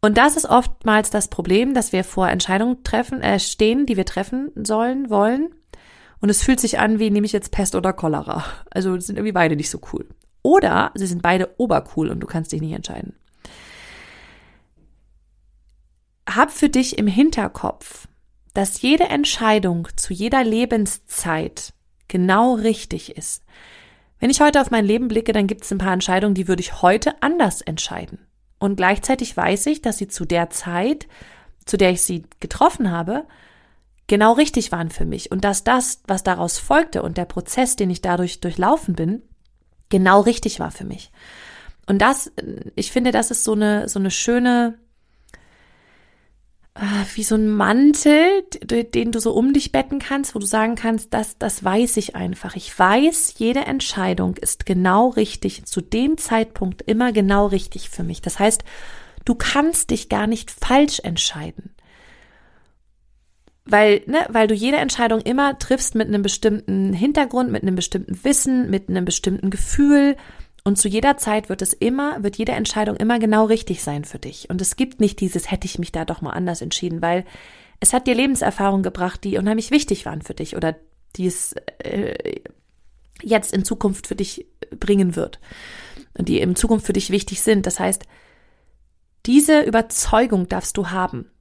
Und 0.00 0.18
das 0.18 0.36
ist 0.36 0.46
oftmals 0.46 1.10
das 1.10 1.28
Problem, 1.28 1.74
dass 1.74 1.92
wir 1.92 2.04
vor 2.04 2.28
Entscheidungen 2.28 2.84
treffen, 2.84 3.22
äh, 3.22 3.38
stehen, 3.38 3.86
die 3.86 3.96
wir 3.96 4.06
treffen 4.06 4.50
sollen, 4.54 5.08
wollen. 5.10 5.54
Und 6.22 6.30
es 6.30 6.44
fühlt 6.44 6.60
sich 6.60 6.78
an, 6.78 7.00
wie 7.00 7.10
nehme 7.10 7.26
ich 7.26 7.32
jetzt 7.32 7.50
Pest 7.50 7.74
oder 7.74 7.92
Cholera. 7.92 8.44
Also 8.70 8.98
sind 9.00 9.16
irgendwie 9.16 9.32
beide 9.32 9.56
nicht 9.56 9.70
so 9.70 9.80
cool. 9.92 10.08
Oder 10.42 10.92
sie 10.94 11.08
sind 11.08 11.20
beide 11.20 11.50
obercool 11.58 12.08
und 12.08 12.20
du 12.20 12.28
kannst 12.28 12.52
dich 12.52 12.60
nicht 12.60 12.72
entscheiden. 12.72 13.16
Hab 16.28 16.52
für 16.52 16.68
dich 16.68 16.96
im 16.96 17.08
Hinterkopf, 17.08 18.06
dass 18.54 18.82
jede 18.82 19.04
Entscheidung 19.04 19.88
zu 19.96 20.14
jeder 20.14 20.44
Lebenszeit 20.44 21.74
genau 22.06 22.54
richtig 22.54 23.16
ist. 23.16 23.42
Wenn 24.20 24.30
ich 24.30 24.40
heute 24.40 24.60
auf 24.60 24.70
mein 24.70 24.84
Leben 24.84 25.08
blicke, 25.08 25.32
dann 25.32 25.48
gibt 25.48 25.64
es 25.64 25.72
ein 25.72 25.78
paar 25.78 25.92
Entscheidungen, 25.92 26.36
die 26.36 26.46
würde 26.46 26.60
ich 26.60 26.82
heute 26.82 27.20
anders 27.20 27.62
entscheiden. 27.62 28.20
Und 28.60 28.76
gleichzeitig 28.76 29.36
weiß 29.36 29.66
ich, 29.66 29.82
dass 29.82 29.98
sie 29.98 30.06
zu 30.06 30.24
der 30.24 30.50
Zeit, 30.50 31.08
zu 31.64 31.76
der 31.76 31.90
ich 31.90 32.02
sie 32.02 32.22
getroffen 32.38 32.92
habe, 32.92 33.26
genau 34.06 34.32
richtig 34.32 34.72
waren 34.72 34.90
für 34.90 35.04
mich. 35.04 35.30
Und 35.30 35.44
dass 35.44 35.64
das, 35.64 36.02
was 36.06 36.22
daraus 36.22 36.58
folgte 36.58 37.02
und 37.02 37.16
der 37.16 37.24
Prozess, 37.24 37.76
den 37.76 37.90
ich 37.90 38.02
dadurch 38.02 38.40
durchlaufen 38.40 38.94
bin, 38.94 39.22
genau 39.88 40.20
richtig 40.20 40.60
war 40.60 40.70
für 40.70 40.84
mich. 40.84 41.10
Und 41.86 41.98
das, 41.98 42.32
ich 42.74 42.92
finde, 42.92 43.10
das 43.10 43.30
ist 43.30 43.44
so 43.44 43.52
eine, 43.52 43.88
so 43.88 43.98
eine 43.98 44.10
schöne, 44.10 44.78
äh, 46.74 47.04
wie 47.14 47.24
so 47.24 47.34
ein 47.34 47.48
Mantel, 47.50 48.42
den 48.62 49.12
du 49.12 49.20
so 49.20 49.32
um 49.32 49.52
dich 49.52 49.72
betten 49.72 49.98
kannst, 49.98 50.34
wo 50.34 50.38
du 50.38 50.46
sagen 50.46 50.74
kannst, 50.74 51.12
das, 51.12 51.38
das 51.38 51.62
weiß 51.62 51.96
ich 51.96 52.16
einfach. 52.16 52.56
Ich 52.56 52.76
weiß, 52.78 53.34
jede 53.38 53.60
Entscheidung 53.60 54.36
ist 54.36 54.64
genau 54.64 55.08
richtig, 55.08 55.66
zu 55.66 55.80
dem 55.80 56.18
Zeitpunkt 56.18 56.82
immer 56.82 57.12
genau 57.12 57.46
richtig 57.46 57.90
für 57.90 58.04
mich. 58.04 58.22
Das 58.22 58.38
heißt, 58.38 58.64
du 59.24 59.34
kannst 59.34 59.90
dich 59.90 60.08
gar 60.08 60.26
nicht 60.26 60.50
falsch 60.50 61.00
entscheiden. 61.00 61.74
Weil, 63.72 64.02
ne, 64.04 64.26
weil 64.28 64.48
du 64.48 64.54
jede 64.54 64.76
Entscheidung 64.76 65.22
immer 65.22 65.58
triffst 65.58 65.94
mit 65.94 66.06
einem 66.06 66.20
bestimmten 66.20 66.92
Hintergrund, 66.92 67.50
mit 67.50 67.62
einem 67.62 67.74
bestimmten 67.74 68.22
Wissen, 68.22 68.68
mit 68.68 68.90
einem 68.90 69.06
bestimmten 69.06 69.48
Gefühl, 69.48 70.16
und 70.64 70.76
zu 70.76 70.88
jeder 70.88 71.16
Zeit 71.16 71.48
wird 71.48 71.62
es 71.62 71.72
immer, 71.72 72.22
wird 72.22 72.36
jede 72.36 72.52
Entscheidung 72.52 72.96
immer 72.96 73.18
genau 73.18 73.46
richtig 73.46 73.82
sein 73.82 74.04
für 74.04 74.18
dich. 74.18 74.50
Und 74.50 74.60
es 74.60 74.76
gibt 74.76 75.00
nicht 75.00 75.20
dieses, 75.20 75.50
hätte 75.50 75.64
ich 75.64 75.78
mich 75.78 75.90
da 75.90 76.04
doch 76.04 76.20
mal 76.20 76.32
anders 76.32 76.60
entschieden, 76.60 77.00
weil 77.00 77.24
es 77.80 77.94
hat 77.94 78.06
dir 78.06 78.14
Lebenserfahrungen 78.14 78.82
gebracht, 78.82 79.24
die 79.24 79.38
unheimlich 79.38 79.70
wichtig 79.70 80.06
waren 80.06 80.20
für 80.22 80.34
dich 80.34 80.54
oder 80.54 80.76
die 81.16 81.26
es 81.26 81.54
äh, 81.78 82.42
jetzt 83.22 83.54
in 83.54 83.64
Zukunft 83.64 84.06
für 84.06 84.14
dich 84.14 84.46
bringen 84.78 85.16
wird 85.16 85.40
und 86.14 86.28
die 86.28 86.40
in 86.40 86.54
Zukunft 86.56 86.84
für 86.84 86.92
dich 86.92 87.08
wichtig 87.08 87.40
sind. 87.40 87.66
Das 87.66 87.80
heißt, 87.80 88.04
diese 89.24 89.62
Überzeugung 89.62 90.46
darfst 90.48 90.76
du 90.76 90.90
haben. 90.90 91.31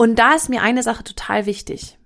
Und 0.00 0.18
da 0.18 0.34
ist 0.34 0.48
mir 0.48 0.62
eine 0.62 0.82
Sache 0.82 1.04
total 1.04 1.44
wichtig 1.46 1.98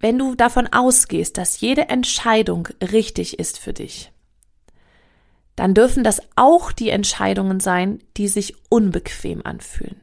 wenn 0.00 0.18
du 0.18 0.34
davon 0.34 0.66
ausgehst, 0.68 1.38
dass 1.38 1.60
jede 1.60 1.88
Entscheidung 1.88 2.68
richtig 2.80 3.38
ist 3.38 3.58
für 3.58 3.72
dich, 3.72 4.12
dann 5.56 5.74
dürfen 5.74 6.04
das 6.04 6.20
auch 6.36 6.70
die 6.70 6.90
Entscheidungen 6.90 7.58
sein, 7.58 7.98
die 8.16 8.28
sich 8.28 8.54
unbequem 8.68 9.44
anfühlen. 9.44 10.00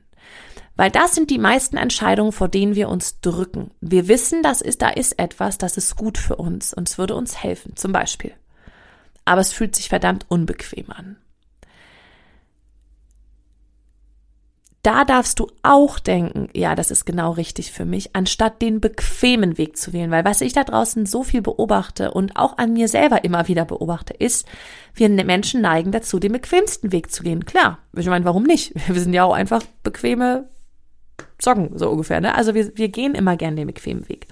Weil 0.75 0.91
das 0.91 1.15
sind 1.15 1.29
die 1.29 1.37
meisten 1.37 1.77
Entscheidungen, 1.77 2.33
vor 2.33 2.49
denen 2.49 2.75
wir 2.75 2.89
uns 2.89 3.21
drücken. 3.21 3.71
Wir 3.79 4.09
wissen, 4.09 4.43
das 4.43 4.59
ist, 4.59 4.81
da 4.81 4.89
ist 4.89 5.17
etwas, 5.17 5.57
das 5.57 5.77
ist 5.77 5.95
gut 5.95 6.17
für 6.17 6.35
uns 6.35 6.73
und 6.73 6.89
es 6.89 6.97
würde 6.97 7.15
uns 7.15 7.41
helfen, 7.41 7.77
zum 7.77 7.93
Beispiel. 7.93 8.33
Aber 9.23 9.39
es 9.39 9.53
fühlt 9.53 9.77
sich 9.77 9.87
verdammt 9.87 10.25
unbequem 10.27 10.91
an. 10.91 11.15
Da 14.85 15.03
darfst 15.03 15.39
du 15.39 15.47
auch 15.63 15.97
denken, 15.97 16.47
ja, 16.53 16.75
das 16.75 16.91
ist 16.91 17.05
genau 17.05 17.31
richtig 17.31 17.71
für 17.71 17.85
mich, 17.85 18.15
anstatt 18.15 18.61
den 18.61 18.79
bequemen 18.79 19.57
Weg 19.57 19.77
zu 19.77 19.93
wählen. 19.93 20.11
Weil 20.11 20.25
was 20.25 20.41
ich 20.41 20.53
da 20.53 20.63
draußen 20.63 21.07
so 21.07 21.23
viel 21.23 21.41
beobachte 21.41 22.11
und 22.11 22.37
auch 22.37 22.59
an 22.59 22.73
mir 22.73 22.87
selber 22.87 23.23
immer 23.23 23.47
wieder 23.47 23.65
beobachte, 23.65 24.13
ist, 24.13 24.47
wir 24.93 25.09
Menschen 25.09 25.61
neigen 25.61 25.91
dazu, 25.91 26.19
den 26.19 26.33
bequemsten 26.33 26.91
Weg 26.91 27.11
zu 27.11 27.23
gehen. 27.23 27.45
Klar, 27.45 27.79
ich 27.97 28.05
meine, 28.05 28.25
warum 28.25 28.43
nicht? 28.43 28.73
Wir 28.87 29.01
sind 29.01 29.13
ja 29.13 29.23
auch 29.23 29.33
einfach 29.33 29.63
bequeme 29.81 30.49
Socken, 31.41 31.77
so 31.77 31.89
ungefähr. 31.89 32.21
Ne? 32.21 32.35
Also 32.35 32.53
wir, 32.53 32.77
wir 32.77 32.89
gehen 32.89 33.15
immer 33.15 33.35
gern 33.37 33.55
den 33.55 33.67
bequemen 33.67 34.07
Weg. 34.07 34.27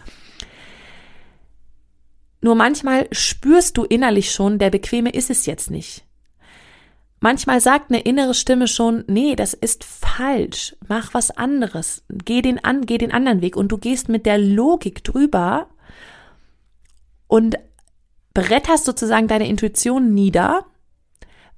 Nur 2.41 2.55
manchmal 2.55 3.07
spürst 3.11 3.77
du 3.77 3.85
innerlich 3.85 4.31
schon, 4.31 4.59
der 4.59 4.69
bequeme 4.69 5.09
ist 5.09 5.29
es 5.29 5.45
jetzt 5.45 5.71
nicht. 5.71 6.05
Manchmal 7.23 7.61
sagt 7.61 7.89
eine 7.89 8.01
innere 8.01 8.33
Stimme 8.33 8.67
schon, 8.67 9.05
nee, 9.07 9.37
das 9.37 9.53
ist 9.53 9.85
falsch. 9.85 10.75
Mach 10.89 11.13
was 11.13 11.31
anderes. 11.31 12.03
Geh 12.09 12.41
den 12.41 12.61
an, 12.61 12.85
geh 12.85 12.97
den 12.97 13.13
anderen 13.13 13.41
Weg 13.41 13.55
und 13.55 13.69
du 13.69 13.77
gehst 13.77 14.09
mit 14.09 14.25
der 14.25 14.37
Logik 14.37 15.05
drüber 15.05 15.69
und 17.27 17.55
bretterst 18.33 18.83
sozusagen 18.83 19.29
deine 19.29 19.47
Intuition 19.47 20.13
nieder, 20.13 20.65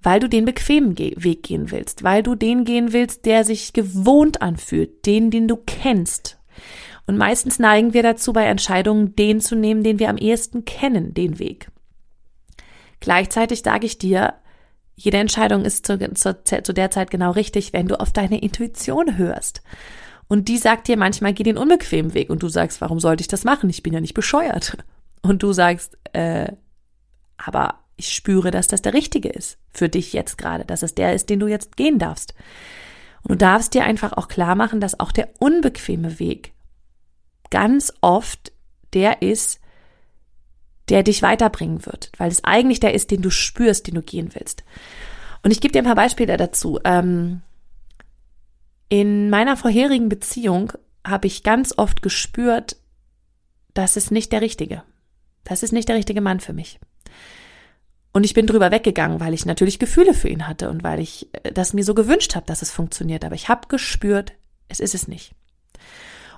weil 0.03 0.19
du 0.19 0.29
den 0.29 0.45
bequemen 0.45 0.99
Weg 0.99 1.41
gehen 1.41 1.71
willst, 1.71 2.03
weil 2.03 2.21
du 2.21 2.35
den 2.35 2.63
gehen 2.63 2.93
willst, 2.93 3.25
der 3.25 3.43
sich 3.43 3.73
gewohnt 3.73 4.43
anfühlt, 4.43 5.07
den, 5.07 5.31
den 5.31 5.47
du 5.47 5.57
kennst. 5.57 6.37
Und 7.07 7.17
meistens 7.17 7.57
neigen 7.57 7.95
wir 7.95 8.03
dazu, 8.03 8.33
bei 8.33 8.45
Entscheidungen 8.45 9.15
den 9.15 9.41
zu 9.41 9.55
nehmen, 9.55 9.83
den 9.83 9.97
wir 9.97 10.11
am 10.11 10.17
ehesten 10.17 10.63
kennen, 10.63 11.15
den 11.15 11.39
Weg. 11.39 11.71
Gleichzeitig 12.99 13.63
sage 13.63 13.87
ich 13.87 13.97
dir, 13.97 14.35
jede 14.95 15.17
Entscheidung 15.17 15.65
ist 15.65 15.85
zu, 15.85 15.97
zu, 16.13 16.43
zu 16.43 16.73
der 16.73 16.91
Zeit 16.91 17.11
genau 17.11 17.31
richtig, 17.31 17.73
wenn 17.73 17.87
du 17.87 17.99
auf 17.99 18.11
deine 18.11 18.41
Intuition 18.41 19.17
hörst. 19.17 19.61
Und 20.27 20.47
die 20.47 20.57
sagt 20.57 20.87
dir 20.87 20.97
manchmal, 20.97 21.33
geh 21.33 21.43
den 21.43 21.57
unbequemen 21.57 22.13
Weg. 22.13 22.29
Und 22.29 22.41
du 22.41 22.49
sagst, 22.49 22.81
warum 22.81 22.99
sollte 22.99 23.21
ich 23.21 23.27
das 23.27 23.43
machen? 23.43 23.69
Ich 23.69 23.83
bin 23.83 23.93
ja 23.93 24.01
nicht 24.01 24.13
bescheuert. 24.13 24.77
Und 25.21 25.43
du 25.43 25.53
sagst, 25.53 25.97
äh, 26.13 26.51
aber 27.37 27.79
ich 27.97 28.13
spüre, 28.13 28.51
dass 28.51 28.67
das 28.67 28.81
der 28.81 28.93
richtige 28.93 29.29
ist 29.29 29.57
für 29.71 29.89
dich 29.89 30.13
jetzt 30.13 30.37
gerade, 30.37 30.65
dass 30.65 30.83
es 30.83 30.95
der 30.95 31.13
ist, 31.13 31.29
den 31.29 31.39
du 31.39 31.47
jetzt 31.47 31.77
gehen 31.77 31.99
darfst. 31.99 32.33
Und 33.21 33.31
du 33.31 33.37
darfst 33.37 33.73
dir 33.73 33.83
einfach 33.83 34.13
auch 34.13 34.27
klar 34.27 34.55
machen, 34.55 34.79
dass 34.79 34.99
auch 34.99 35.11
der 35.11 35.29
unbequeme 35.39 36.19
Weg 36.19 36.53
ganz 37.49 37.93
oft 38.01 38.51
der 38.93 39.21
ist, 39.21 39.59
der 40.89 41.03
dich 41.03 41.21
weiterbringen 41.21 41.85
wird, 41.85 42.11
weil 42.17 42.29
es 42.29 42.43
eigentlich 42.43 42.79
der 42.79 42.93
ist, 42.93 43.11
den 43.11 43.21
du 43.21 43.29
spürst, 43.29 43.87
den 43.87 43.95
du 43.95 44.01
gehen 44.01 44.29
willst. 44.33 44.63
Und 45.43 45.51
ich 45.51 45.61
gebe 45.61 45.71
dir 45.71 45.79
ein 45.79 45.85
paar 45.85 45.95
Beispiele 45.95 46.37
dazu. 46.37 46.79
Ähm, 46.83 47.41
in 48.89 49.29
meiner 49.29 49.57
vorherigen 49.57 50.09
Beziehung 50.09 50.73
habe 51.05 51.27
ich 51.27 51.43
ganz 51.43 51.73
oft 51.77 52.01
gespürt, 52.01 52.77
das 53.73 53.97
ist 53.97 54.11
nicht 54.11 54.31
der 54.31 54.41
Richtige. 54.41 54.83
Das 55.43 55.63
ist 55.63 55.71
nicht 55.71 55.89
der 55.89 55.95
richtige 55.95 56.21
Mann 56.21 56.39
für 56.39 56.53
mich. 56.53 56.79
Und 58.13 58.23
ich 58.23 58.33
bin 58.33 58.47
drüber 58.47 58.71
weggegangen, 58.71 59.19
weil 59.19 59.33
ich 59.33 59.45
natürlich 59.45 59.77
Gefühle 59.77 60.13
für 60.13 60.29
ihn 60.29 60.47
hatte 60.47 60.69
und 60.69 60.83
weil 60.83 60.99
ich 60.99 61.27
äh, 61.33 61.51
das 61.51 61.73
mir 61.73 61.83
so 61.83 61.93
gewünscht 61.93 62.35
habe, 62.35 62.45
dass 62.45 62.61
es 62.61 62.71
funktioniert. 62.71 63.25
Aber 63.25 63.35
ich 63.35 63.49
habe 63.49 63.67
gespürt, 63.67 64.33
es 64.69 64.79
ist 64.79 64.95
es 64.95 65.07
nicht. 65.07 65.33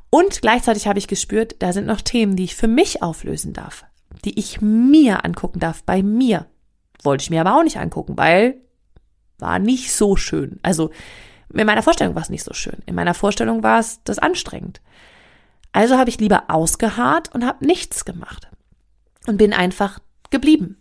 Und 0.10 0.42
gleichzeitig 0.42 0.88
habe 0.88 1.00
ich 1.00 1.08
gespürt, 1.08 1.58
da 1.60 1.74
sind 1.74 1.86
noch 1.86 2.02
Themen, 2.02 2.36
die 2.36 2.46
ich 2.46 2.56
für 2.56 2.68
mich 2.68 3.04
auflösen 3.04 3.54
darf 3.54 3.86
die 4.26 4.38
ich 4.40 4.62
mir 4.62 5.26
angucken 5.26 5.60
darf, 5.60 5.84
bei 5.84 6.04
mir. 6.04 6.48
Wollte 7.04 7.24
ich 7.24 7.30
mir 7.30 7.42
aber 7.42 7.58
auch 7.58 7.64
nicht 7.64 7.78
angucken, 7.78 8.18
weil 8.18 8.62
war 9.40 9.60
nicht 9.60 9.94
so 9.94 10.16
schön. 10.16 10.60
Also 10.64 10.90
in 11.54 11.66
meiner 11.66 11.84
Vorstellung 11.84 12.16
war 12.16 12.24
es 12.24 12.30
nicht 12.30 12.44
so 12.44 12.54
schön. 12.54 12.78
In 12.86 12.96
meiner 12.96 13.14
Vorstellung 13.14 13.64
war 13.64 13.80
es 13.80 14.04
das 14.04 14.20
anstrengend. 14.20 14.82
Also 15.72 15.98
habe 15.98 16.10
ich 16.10 16.20
lieber 16.20 16.46
ausgeharrt 16.50 17.34
und 17.34 17.46
habe 17.46 17.66
nichts 17.66 18.04
gemacht 18.04 18.50
und 19.28 19.38
bin 19.38 19.54
einfach 19.54 20.00
geblieben. 20.30 20.78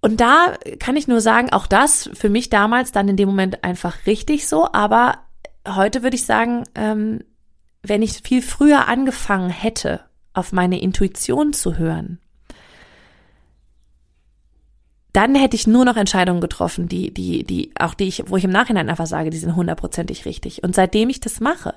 Und 0.00 0.20
da 0.20 0.56
kann 0.78 0.96
ich 0.96 1.08
nur 1.08 1.20
sagen, 1.20 1.52
auch 1.52 1.66
das 1.66 2.08
für 2.14 2.28
mich 2.28 2.50
damals 2.50 2.92
dann 2.92 3.08
in 3.08 3.16
dem 3.16 3.28
Moment 3.28 3.64
einfach 3.64 4.06
richtig 4.06 4.48
so, 4.48 4.72
aber 4.72 5.18
heute 5.66 6.02
würde 6.02 6.14
ich 6.14 6.24
sagen, 6.24 6.64
ähm, 6.74 7.24
wenn 7.82 8.02
ich 8.02 8.22
viel 8.22 8.42
früher 8.42 8.88
angefangen 8.88 9.50
hätte, 9.50 10.00
auf 10.34 10.52
meine 10.52 10.80
Intuition 10.80 11.52
zu 11.52 11.78
hören, 11.78 12.20
dann 15.12 15.34
hätte 15.34 15.56
ich 15.56 15.66
nur 15.66 15.84
noch 15.84 15.96
Entscheidungen 15.96 16.40
getroffen, 16.40 16.88
die, 16.88 17.12
die, 17.12 17.42
die, 17.42 17.72
auch 17.78 17.94
die 17.94 18.08
ich, 18.08 18.24
wo 18.26 18.36
ich 18.36 18.44
im 18.44 18.50
Nachhinein 18.50 18.88
einfach 18.88 19.06
sage, 19.06 19.30
die 19.30 19.38
sind 19.38 19.56
hundertprozentig 19.56 20.26
richtig. 20.26 20.62
Und 20.62 20.74
seitdem 20.74 21.08
ich 21.08 21.20
das 21.20 21.40
mache, 21.40 21.74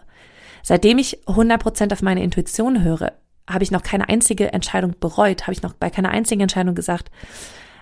seitdem 0.64 0.98
ich 0.98 1.22
hundertprozentig 1.28 1.98
auf 1.98 2.04
meine 2.04 2.24
Intuition 2.24 2.84
höre, 2.84 3.14
habe 3.50 3.64
ich 3.64 3.72
noch 3.72 3.84
keine 3.84 4.10
einzige 4.10 4.54
Entscheidung 4.54 4.96
bereut, 5.00 5.44
habe 5.44 5.54
ich 5.54 5.64
noch 5.64 5.74
bei 5.74 5.90
keiner 5.90 6.10
einzigen 6.10 6.42
Entscheidung 6.42 6.76
gesagt, 6.76 7.10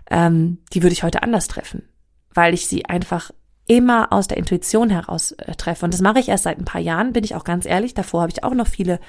ähm, 0.09 0.59
die 0.73 0.81
würde 0.81 0.93
ich 0.93 1.03
heute 1.03 1.23
anders 1.23 1.47
treffen, 1.47 1.83
weil 2.33 2.53
ich 2.53 2.67
sie 2.67 2.85
einfach 2.85 3.31
immer 3.69 4.11
aus 4.11 4.27
der 4.27 4.37
Intuition 4.37 4.89
heraus 4.89 5.31
äh, 5.33 5.53
treffe. 5.55 5.85
Und 5.85 5.93
das 5.93 6.01
mache 6.01 6.19
ich 6.19 6.27
erst 6.27 6.43
seit 6.43 6.57
ein 6.57 6.65
paar 6.65 6.81
Jahren, 6.81 7.13
bin 7.13 7.23
ich 7.23 7.35
auch 7.35 7.43
ganz 7.43 7.67
ehrlich. 7.67 7.93
Davor 7.93 8.21
habe 8.21 8.31
ich 8.31 8.43
auch 8.43 8.55
noch 8.55 8.67
viele 8.67 8.99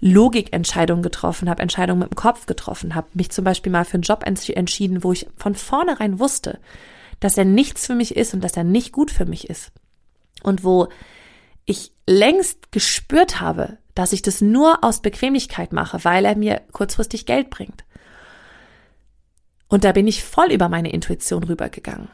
Logikentscheidungen 0.00 1.02
getroffen, 1.02 1.48
habe 1.48 1.62
Entscheidungen 1.62 2.00
mit 2.00 2.10
dem 2.10 2.16
Kopf 2.16 2.44
getroffen, 2.44 2.94
habe 2.94 3.08
mich 3.14 3.30
zum 3.30 3.46
Beispiel 3.46 3.72
mal 3.72 3.86
für 3.86 3.94
einen 3.94 4.02
Job 4.02 4.22
entschieden, 4.26 5.02
wo 5.02 5.12
ich 5.12 5.26
von 5.38 5.54
vornherein 5.54 6.18
wusste, 6.18 6.58
dass 7.20 7.38
er 7.38 7.46
nichts 7.46 7.86
für 7.86 7.94
mich 7.94 8.14
ist 8.14 8.34
und 8.34 8.44
dass 8.44 8.58
er 8.58 8.64
nicht 8.64 8.92
gut 8.92 9.10
für 9.10 9.24
mich 9.24 9.48
ist. 9.48 9.72
Und 10.42 10.64
wo 10.64 10.88
ich 11.64 11.92
längst 12.06 12.72
gespürt 12.72 13.40
habe, 13.40 13.78
dass 13.94 14.12
ich 14.12 14.20
das 14.20 14.42
nur 14.42 14.84
aus 14.84 15.00
Bequemlichkeit 15.00 15.72
mache, 15.72 16.04
weil 16.04 16.26
er 16.26 16.36
mir 16.36 16.60
kurzfristig 16.72 17.24
Geld 17.24 17.48
bringt. 17.48 17.84
Und 19.68 19.84
da 19.84 19.92
bin 19.92 20.06
ich 20.06 20.22
voll 20.22 20.52
über 20.52 20.68
meine 20.68 20.92
Intuition 20.92 21.42
rübergegangen. 21.42 22.08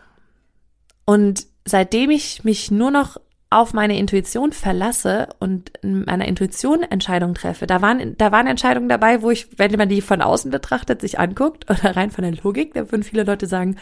Und 1.05 1.50
seitdem 1.65 2.11
ich 2.11 2.45
mich 2.45 2.71
nur 2.71 2.91
noch 2.91 3.19
auf 3.51 3.73
meine 3.73 3.99
Intuition 3.99 4.53
verlasse 4.53 5.29
und 5.41 5.73
meiner 5.83 6.29
Intuition 6.29 6.85
Entscheidungen 6.85 7.35
treffe, 7.35 7.67
da 7.67 7.83
waren, 7.83 8.17
da 8.17 8.31
waren 8.31 8.47
Entscheidungen 8.47 8.89
dabei, 8.89 9.23
wo 9.23 9.31
ich, 9.31 9.59
wenn 9.59 9.73
man 9.73 9.89
die 9.89 10.03
von 10.03 10.23
außen 10.23 10.53
betrachtet, 10.53 11.01
sich 11.01 11.19
anguckt 11.19 11.69
oder 11.69 11.97
rein 11.97 12.13
von 12.13 12.23
der 12.23 12.35
Logik, 12.43 12.75
da 12.75 12.91
würden 12.91 13.03
viele 13.03 13.25
Leute 13.25 13.47
sagen, 13.47 13.77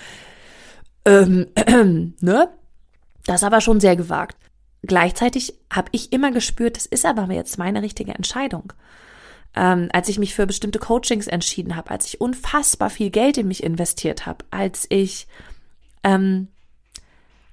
ähm, 1.04 1.46
äh, 1.54 1.84
ne? 2.20 2.48
Das 3.26 3.42
ist 3.42 3.46
aber 3.46 3.60
schon 3.60 3.78
sehr 3.78 3.94
gewagt. 3.94 4.38
Gleichzeitig 4.82 5.54
habe 5.70 5.88
ich 5.92 6.12
immer 6.12 6.30
gespürt, 6.30 6.76
das 6.76 6.86
ist 6.86 7.04
aber 7.04 7.30
jetzt 7.32 7.58
meine 7.58 7.82
richtige 7.82 8.14
Entscheidung. 8.14 8.72
Ähm, 9.54 9.90
als 9.92 10.08
ich 10.08 10.18
mich 10.18 10.34
für 10.34 10.46
bestimmte 10.46 10.78
Coachings 10.78 11.26
entschieden 11.26 11.76
habe, 11.76 11.90
als 11.90 12.06
ich 12.06 12.22
unfassbar 12.22 12.88
viel 12.88 13.10
Geld 13.10 13.36
in 13.36 13.48
mich 13.48 13.62
investiert 13.62 14.24
habe, 14.24 14.46
als 14.50 14.86
ich 14.88 15.26
ähm, 16.04 16.48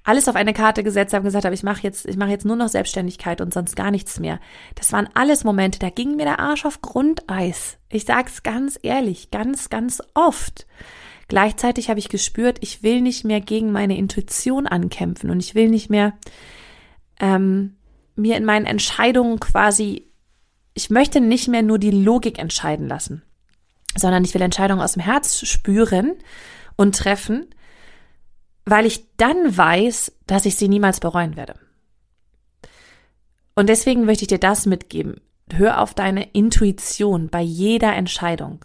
alles 0.06 0.28
auf 0.28 0.36
eine 0.36 0.52
Karte 0.52 0.84
gesetzt 0.84 1.12
habe 1.12 1.22
und 1.22 1.26
gesagt 1.26 1.44
habe, 1.44 1.54
ich 1.54 1.64
mache 1.64 1.82
jetzt, 1.82 2.06
ich 2.06 2.16
mache 2.16 2.30
jetzt 2.30 2.44
nur 2.44 2.54
noch 2.54 2.68
Selbstständigkeit 2.68 3.40
und 3.40 3.52
sonst 3.52 3.74
gar 3.74 3.90
nichts 3.90 4.20
mehr. 4.20 4.38
Das 4.76 4.92
waren 4.92 5.08
alles 5.14 5.42
Momente, 5.42 5.80
da 5.80 5.90
ging 5.90 6.14
mir 6.14 6.24
der 6.24 6.38
Arsch 6.38 6.64
auf 6.64 6.80
Grundeis. 6.80 7.76
Ich 7.90 8.04
sag's 8.04 8.44
ganz 8.44 8.78
ehrlich, 8.82 9.32
ganz, 9.32 9.68
ganz 9.68 10.00
oft. 10.14 10.66
Gleichzeitig 11.26 11.90
habe 11.90 11.98
ich 11.98 12.08
gespürt, 12.08 12.58
ich 12.60 12.84
will 12.84 13.00
nicht 13.00 13.24
mehr 13.24 13.40
gegen 13.40 13.72
meine 13.72 13.98
Intuition 13.98 14.68
ankämpfen 14.68 15.28
und 15.28 15.40
ich 15.40 15.56
will 15.56 15.68
nicht 15.68 15.90
mehr 15.90 16.12
ähm, 17.18 17.74
mir 18.14 18.36
in 18.36 18.44
meinen 18.44 18.66
Entscheidungen 18.66 19.40
quasi, 19.40 20.06
ich 20.74 20.88
möchte 20.88 21.20
nicht 21.20 21.48
mehr 21.48 21.62
nur 21.62 21.80
die 21.80 21.90
Logik 21.90 22.38
entscheiden 22.38 22.86
lassen, 22.86 23.22
sondern 23.96 24.24
ich 24.24 24.32
will 24.34 24.42
Entscheidungen 24.42 24.82
aus 24.82 24.92
dem 24.92 25.02
Herz 25.02 25.44
spüren 25.44 26.12
und 26.76 26.94
treffen 26.94 27.46
weil 28.66 28.84
ich 28.84 29.04
dann 29.16 29.56
weiß, 29.56 30.12
dass 30.26 30.44
ich 30.44 30.56
sie 30.56 30.68
niemals 30.68 31.00
bereuen 31.00 31.36
werde. 31.36 31.54
Und 33.54 33.68
deswegen 33.68 34.04
möchte 34.04 34.24
ich 34.24 34.28
dir 34.28 34.38
das 34.38 34.66
mitgeben. 34.66 35.20
Hör 35.50 35.80
auf 35.80 35.94
deine 35.94 36.24
Intuition 36.32 37.28
bei 37.28 37.40
jeder 37.40 37.94
Entscheidung. 37.94 38.64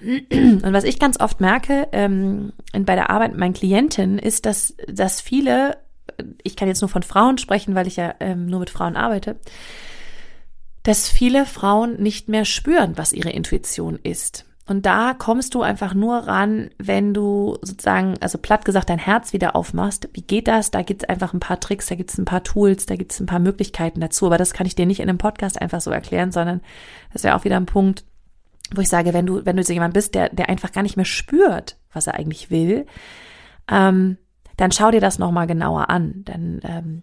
Und 0.00 0.72
was 0.72 0.84
ich 0.84 1.00
ganz 1.00 1.18
oft 1.18 1.40
merke 1.40 1.88
ähm, 1.90 2.52
bei 2.72 2.94
der 2.94 3.10
Arbeit 3.10 3.32
mit 3.32 3.40
meinen 3.40 3.54
Klientinnen 3.54 4.18
ist, 4.18 4.46
dass, 4.46 4.76
dass 4.86 5.20
viele, 5.20 5.78
ich 6.44 6.54
kann 6.54 6.68
jetzt 6.68 6.82
nur 6.82 6.90
von 6.90 7.02
Frauen 7.02 7.38
sprechen, 7.38 7.74
weil 7.74 7.88
ich 7.88 7.96
ja 7.96 8.14
ähm, 8.20 8.46
nur 8.46 8.60
mit 8.60 8.70
Frauen 8.70 8.96
arbeite, 8.96 9.40
dass 10.82 11.08
viele 11.08 11.46
Frauen 11.46 12.00
nicht 12.00 12.28
mehr 12.28 12.44
spüren, 12.44 12.96
was 12.96 13.12
ihre 13.12 13.30
Intuition 13.30 13.98
ist. 14.02 14.44
Und 14.68 14.84
da 14.84 15.14
kommst 15.14 15.54
du 15.54 15.62
einfach 15.62 15.94
nur 15.94 16.18
ran, 16.18 16.68
wenn 16.76 17.14
du 17.14 17.56
sozusagen, 17.62 18.16
also 18.20 18.36
platt 18.36 18.66
gesagt, 18.66 18.90
dein 18.90 18.98
Herz 18.98 19.32
wieder 19.32 19.56
aufmachst. 19.56 20.10
Wie 20.12 20.20
geht 20.20 20.46
das? 20.46 20.70
Da 20.70 20.82
gibt 20.82 21.02
es 21.02 21.08
einfach 21.08 21.32
ein 21.32 21.40
paar 21.40 21.58
Tricks, 21.58 21.86
da 21.86 21.94
gibt 21.94 22.10
es 22.10 22.18
ein 22.18 22.26
paar 22.26 22.44
Tools, 22.44 22.84
da 22.84 22.96
gibt 22.96 23.12
es 23.12 23.18
ein 23.18 23.24
paar 23.24 23.38
Möglichkeiten 23.38 23.98
dazu. 24.00 24.26
Aber 24.26 24.36
das 24.36 24.52
kann 24.52 24.66
ich 24.66 24.74
dir 24.74 24.84
nicht 24.84 25.00
in 25.00 25.08
einem 25.08 25.16
Podcast 25.16 25.58
einfach 25.58 25.80
so 25.80 25.90
erklären, 25.90 26.32
sondern 26.32 26.60
das 27.14 27.24
wäre 27.24 27.34
auch 27.34 27.44
wieder 27.44 27.56
ein 27.56 27.64
Punkt, 27.64 28.04
wo 28.74 28.82
ich 28.82 28.90
sage, 28.90 29.14
wenn 29.14 29.24
du, 29.24 29.46
wenn 29.46 29.56
du 29.56 29.64
so 29.64 29.72
jemand 29.72 29.94
bist, 29.94 30.14
der, 30.14 30.28
der 30.28 30.50
einfach 30.50 30.70
gar 30.70 30.82
nicht 30.82 30.96
mehr 30.96 31.06
spürt, 31.06 31.78
was 31.94 32.06
er 32.06 32.16
eigentlich 32.16 32.50
will, 32.50 32.84
ähm, 33.70 34.18
dann 34.58 34.70
schau 34.70 34.90
dir 34.90 35.00
das 35.00 35.18
nochmal 35.18 35.46
genauer 35.46 35.88
an. 35.88 36.24
Dann 36.26 36.60
ähm, 36.64 37.02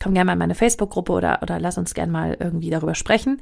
komm 0.00 0.14
gerne 0.14 0.26
mal 0.26 0.34
in 0.34 0.38
meine 0.38 0.54
Facebook-Gruppe 0.54 1.12
oder, 1.12 1.42
oder 1.42 1.58
lass 1.58 1.76
uns 1.76 1.92
gerne 1.92 2.12
mal 2.12 2.36
irgendwie 2.38 2.70
darüber 2.70 2.94
sprechen 2.94 3.40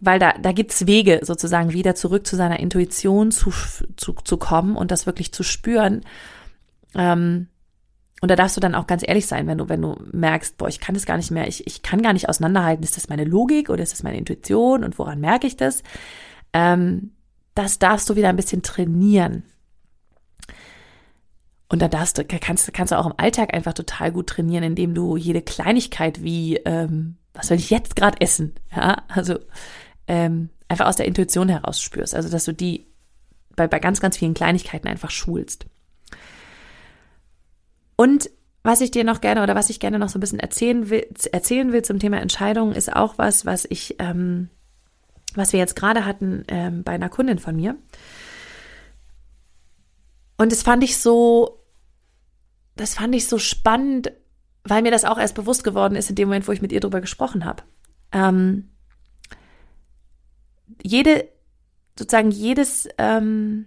weil 0.00 0.18
da, 0.18 0.32
da 0.32 0.52
gibt's 0.52 0.86
Wege 0.86 1.20
sozusagen 1.22 1.72
wieder 1.72 1.94
zurück 1.94 2.26
zu 2.26 2.36
seiner 2.36 2.60
Intuition 2.60 3.30
zu, 3.30 3.52
zu, 3.96 4.12
zu 4.12 4.36
kommen 4.36 4.76
und 4.76 4.90
das 4.90 5.06
wirklich 5.06 5.32
zu 5.32 5.42
spüren. 5.42 6.02
Ähm, 6.94 7.48
und 8.20 8.30
da 8.30 8.36
darfst 8.36 8.56
du 8.56 8.60
dann 8.60 8.74
auch 8.74 8.86
ganz 8.86 9.02
ehrlich 9.06 9.26
sein, 9.26 9.46
wenn 9.46 9.58
du, 9.58 9.68
wenn 9.68 9.82
du 9.82 9.96
merkst, 10.12 10.56
boah, 10.56 10.68
ich 10.68 10.80
kann 10.80 10.94
das 10.94 11.04
gar 11.04 11.16
nicht 11.16 11.30
mehr, 11.30 11.46
ich, 11.46 11.66
ich 11.66 11.82
kann 11.82 12.02
gar 12.02 12.12
nicht 12.12 12.28
auseinanderhalten, 12.28 12.82
ist 12.82 12.96
das 12.96 13.08
meine 13.08 13.24
Logik 13.24 13.68
oder 13.68 13.82
ist 13.82 13.92
das 13.92 14.02
meine 14.02 14.18
Intuition 14.18 14.82
und 14.82 14.98
woran 14.98 15.20
merke 15.20 15.46
ich 15.46 15.56
das? 15.56 15.82
Ähm, 16.52 17.12
das 17.54 17.78
darfst 17.78 18.08
du 18.08 18.16
wieder 18.16 18.30
ein 18.30 18.36
bisschen 18.36 18.62
trainieren. 18.62 19.44
Und 21.68 21.82
da 21.82 21.88
darfst 21.88 22.18
du, 22.18 22.24
kannst, 22.24 22.72
kannst 22.72 22.92
du 22.92 22.98
auch 22.98 23.06
im 23.06 23.14
Alltag 23.16 23.52
einfach 23.52 23.72
total 23.72 24.12
gut 24.12 24.28
trainieren, 24.28 24.64
indem 24.64 24.94
du 24.94 25.16
jede 25.16 25.42
Kleinigkeit 25.42 26.22
wie, 26.22 26.56
ähm, 26.58 27.16
was 27.32 27.48
soll 27.48 27.56
ich 27.56 27.70
jetzt 27.70 27.96
gerade 27.96 28.20
essen? 28.20 28.54
Ja, 28.74 29.02
also 29.08 29.38
ähm, 30.08 30.50
einfach 30.68 30.86
aus 30.86 30.96
der 30.96 31.06
Intuition 31.06 31.48
heraus 31.48 31.80
spürst. 31.80 32.14
Also, 32.14 32.28
dass 32.28 32.44
du 32.44 32.52
die 32.52 32.86
bei, 33.56 33.68
bei 33.68 33.78
ganz, 33.78 34.00
ganz 34.00 34.16
vielen 34.16 34.34
Kleinigkeiten 34.34 34.88
einfach 34.88 35.10
schulst. 35.10 35.66
Und 37.96 38.30
was 38.62 38.80
ich 38.80 38.90
dir 38.90 39.04
noch 39.04 39.20
gerne 39.20 39.42
oder 39.42 39.54
was 39.54 39.70
ich 39.70 39.78
gerne 39.78 39.98
noch 39.98 40.08
so 40.08 40.18
ein 40.18 40.20
bisschen 40.20 40.40
erzählen 40.40 40.88
will, 40.88 41.06
erzählen 41.32 41.72
will 41.72 41.82
zum 41.82 41.98
Thema 41.98 42.20
Entscheidungen, 42.20 42.74
ist 42.74 42.94
auch 42.94 43.18
was, 43.18 43.44
was 43.44 43.66
ich, 43.68 43.96
ähm, 43.98 44.48
was 45.34 45.52
wir 45.52 45.60
jetzt 45.60 45.76
gerade 45.76 46.06
hatten 46.06 46.44
ähm, 46.48 46.82
bei 46.82 46.92
einer 46.92 47.10
Kundin 47.10 47.38
von 47.38 47.54
mir. 47.54 47.76
Und 50.36 50.50
das 50.50 50.62
fand 50.62 50.82
ich 50.82 50.98
so, 50.98 51.60
das 52.74 52.94
fand 52.94 53.14
ich 53.14 53.28
so 53.28 53.38
spannend, 53.38 54.12
weil 54.64 54.82
mir 54.82 54.90
das 54.90 55.04
auch 55.04 55.18
erst 55.18 55.34
bewusst 55.34 55.62
geworden 55.62 55.94
ist 55.94 56.08
in 56.08 56.16
dem 56.16 56.28
Moment, 56.28 56.48
wo 56.48 56.52
ich 56.52 56.62
mit 56.62 56.72
ihr 56.72 56.80
drüber 56.80 57.02
gesprochen 57.02 57.44
habe. 57.44 57.62
Ähm, 58.12 58.70
jede, 60.82 61.28
sozusagen 61.98 62.30
jedes, 62.30 62.88
ähm, 62.98 63.66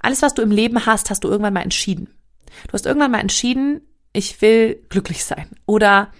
alles, 0.00 0.22
was 0.22 0.34
du 0.34 0.42
im 0.42 0.50
Leben 0.50 0.86
hast, 0.86 1.10
hast 1.10 1.24
du 1.24 1.28
irgendwann 1.28 1.54
mal 1.54 1.62
entschieden. 1.62 2.08
Du 2.66 2.72
hast 2.72 2.86
irgendwann 2.86 3.10
mal 3.10 3.20
entschieden, 3.20 3.80
ich 4.12 4.40
will 4.40 4.82
glücklich 4.88 5.24
sein. 5.24 5.48
Oder 5.66 6.12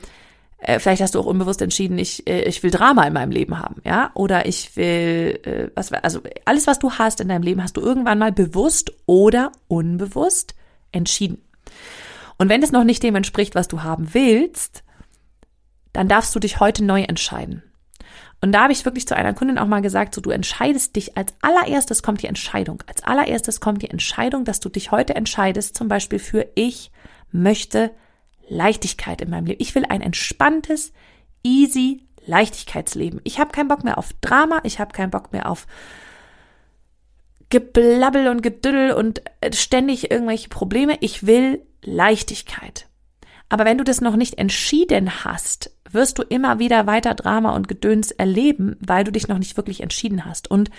äh, 0.58 0.78
vielleicht 0.78 1.02
hast 1.02 1.14
du 1.14 1.20
auch 1.20 1.26
unbewusst 1.26 1.62
entschieden, 1.62 1.98
ich, 1.98 2.26
äh, 2.28 2.42
ich 2.42 2.62
will 2.62 2.70
Drama 2.70 3.04
in 3.04 3.12
meinem 3.12 3.30
Leben 3.30 3.58
haben, 3.58 3.80
ja? 3.84 4.10
Oder 4.14 4.46
ich 4.46 4.76
will, 4.76 5.40
äh, 5.44 5.70
was, 5.74 5.92
also 5.92 6.20
alles, 6.44 6.66
was 6.66 6.78
du 6.78 6.92
hast 6.92 7.20
in 7.20 7.28
deinem 7.28 7.42
Leben, 7.42 7.62
hast 7.62 7.76
du 7.76 7.80
irgendwann 7.80 8.18
mal 8.18 8.32
bewusst 8.32 8.92
oder 9.06 9.52
unbewusst 9.68 10.54
entschieden. 10.90 11.42
Und 12.38 12.48
wenn 12.48 12.62
es 12.62 12.72
noch 12.72 12.84
nicht 12.84 13.02
dem 13.02 13.16
entspricht, 13.16 13.54
was 13.54 13.68
du 13.68 13.82
haben 13.82 14.14
willst, 14.14 14.82
dann 15.92 16.08
darfst 16.08 16.34
du 16.34 16.40
dich 16.40 16.60
heute 16.60 16.84
neu 16.84 17.02
entscheiden. 17.02 17.62
Und 18.40 18.52
da 18.52 18.62
habe 18.62 18.72
ich 18.72 18.84
wirklich 18.84 19.08
zu 19.08 19.16
einer 19.16 19.34
Kundin 19.34 19.58
auch 19.58 19.66
mal 19.66 19.82
gesagt, 19.82 20.14
so 20.14 20.20
du 20.20 20.30
entscheidest 20.30 20.94
dich, 20.94 21.16
als 21.16 21.34
allererstes 21.42 22.02
kommt 22.02 22.22
die 22.22 22.28
Entscheidung. 22.28 22.82
Als 22.86 23.02
allererstes 23.02 23.60
kommt 23.60 23.82
die 23.82 23.90
Entscheidung, 23.90 24.44
dass 24.44 24.60
du 24.60 24.68
dich 24.68 24.92
heute 24.92 25.16
entscheidest, 25.16 25.76
zum 25.76 25.88
Beispiel 25.88 26.20
für 26.20 26.46
ich 26.54 26.92
möchte 27.32 27.90
Leichtigkeit 28.48 29.20
in 29.20 29.30
meinem 29.30 29.46
Leben. 29.46 29.60
Ich 29.60 29.74
will 29.74 29.84
ein 29.88 30.00
entspanntes, 30.00 30.92
easy 31.42 32.06
Leichtigkeitsleben. 32.26 33.20
Ich 33.24 33.38
habe 33.38 33.52
keinen 33.52 33.68
Bock 33.68 33.84
mehr 33.84 33.98
auf 33.98 34.12
Drama, 34.20 34.60
ich 34.62 34.78
habe 34.78 34.92
keinen 34.92 35.10
Bock 35.10 35.32
mehr 35.32 35.50
auf 35.50 35.66
Geblabbel 37.50 38.28
und 38.28 38.42
Gedüdel 38.42 38.92
und 38.92 39.22
äh, 39.40 39.52
ständig 39.52 40.10
irgendwelche 40.10 40.48
Probleme. 40.48 40.98
Ich 41.00 41.26
will 41.26 41.62
Leichtigkeit. 41.82 42.86
Aber 43.48 43.64
wenn 43.64 43.78
du 43.78 43.84
das 43.84 44.02
noch 44.02 44.16
nicht 44.16 44.38
entschieden 44.38 45.24
hast, 45.24 45.70
wirst 45.92 46.18
du 46.18 46.22
immer 46.22 46.58
wieder 46.58 46.86
weiter 46.86 47.14
Drama 47.14 47.54
und 47.54 47.68
Gedöns 47.68 48.10
erleben, 48.10 48.76
weil 48.80 49.04
du 49.04 49.12
dich 49.12 49.28
noch 49.28 49.38
nicht 49.38 49.56
wirklich 49.56 49.82
entschieden 49.82 50.24
hast. 50.24 50.50
Und 50.50 50.70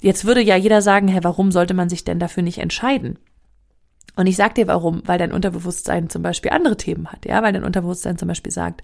jetzt 0.00 0.24
würde 0.24 0.42
ja 0.42 0.56
jeder 0.56 0.82
sagen, 0.82 1.08
hä, 1.08 1.20
warum 1.22 1.52
sollte 1.52 1.74
man 1.74 1.88
sich 1.88 2.04
denn 2.04 2.18
dafür 2.18 2.42
nicht 2.42 2.58
entscheiden? 2.58 3.18
Und 4.16 4.26
ich 4.26 4.36
sag 4.36 4.54
dir 4.54 4.66
warum, 4.66 5.02
weil 5.06 5.18
dein 5.18 5.32
Unterbewusstsein 5.32 6.10
zum 6.10 6.22
Beispiel 6.22 6.50
andere 6.50 6.76
Themen 6.76 7.08
hat, 7.08 7.24
ja, 7.24 7.42
weil 7.42 7.52
dein 7.52 7.64
Unterbewusstsein 7.64 8.18
zum 8.18 8.28
Beispiel 8.28 8.52
sagt, 8.52 8.82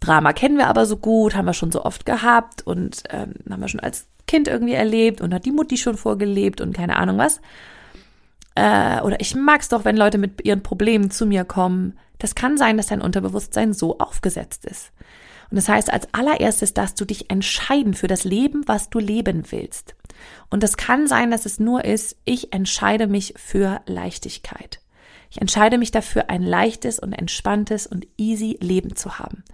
Drama 0.00 0.32
kennen 0.32 0.58
wir 0.58 0.68
aber 0.68 0.84
so 0.86 0.96
gut, 0.96 1.34
haben 1.34 1.46
wir 1.46 1.54
schon 1.54 1.72
so 1.72 1.84
oft 1.84 2.04
gehabt 2.04 2.66
und 2.66 3.04
ähm, 3.10 3.34
haben 3.50 3.60
wir 3.60 3.68
schon 3.68 3.80
als 3.80 4.06
Kind 4.26 4.48
irgendwie 4.48 4.74
erlebt 4.74 5.20
und 5.20 5.32
hat 5.32 5.44
die 5.44 5.52
Mutti 5.52 5.76
schon 5.76 5.96
vorgelebt 5.96 6.60
und 6.60 6.74
keine 6.74 6.96
Ahnung 6.96 7.18
was. 7.18 7.40
Äh, 8.54 9.00
oder 9.00 9.20
ich 9.20 9.34
mag's 9.34 9.68
doch, 9.68 9.84
wenn 9.84 9.96
Leute 9.96 10.18
mit 10.18 10.44
ihren 10.44 10.62
Problemen 10.62 11.10
zu 11.10 11.26
mir 11.26 11.44
kommen. 11.44 11.98
Das 12.18 12.34
kann 12.34 12.56
sein, 12.56 12.76
dass 12.76 12.86
dein 12.86 13.00
Unterbewusstsein 13.00 13.72
so 13.72 13.98
aufgesetzt 13.98 14.64
ist. 14.64 14.92
Und 15.50 15.56
das 15.56 15.68
heißt 15.68 15.92
als 15.92 16.08
allererstes, 16.12 16.72
dass 16.72 16.94
du 16.94 17.04
dich 17.04 17.30
entscheiden 17.30 17.94
für 17.94 18.06
das 18.06 18.24
Leben, 18.24 18.62
was 18.66 18.88
du 18.88 18.98
leben 18.98 19.50
willst. 19.50 19.94
Und 20.50 20.62
das 20.62 20.76
kann 20.76 21.06
sein, 21.06 21.30
dass 21.30 21.46
es 21.46 21.58
nur 21.58 21.84
ist, 21.84 22.16
ich 22.24 22.52
entscheide 22.52 23.06
mich 23.06 23.34
für 23.36 23.80
Leichtigkeit. 23.86 24.80
Ich 25.30 25.40
entscheide 25.40 25.78
mich 25.78 25.90
dafür, 25.90 26.28
ein 26.28 26.42
leichtes 26.42 26.98
und 26.98 27.14
entspanntes 27.14 27.86
und 27.86 28.06
easy 28.18 28.58
Leben 28.60 28.96
zu 28.96 29.18
haben. 29.18 29.44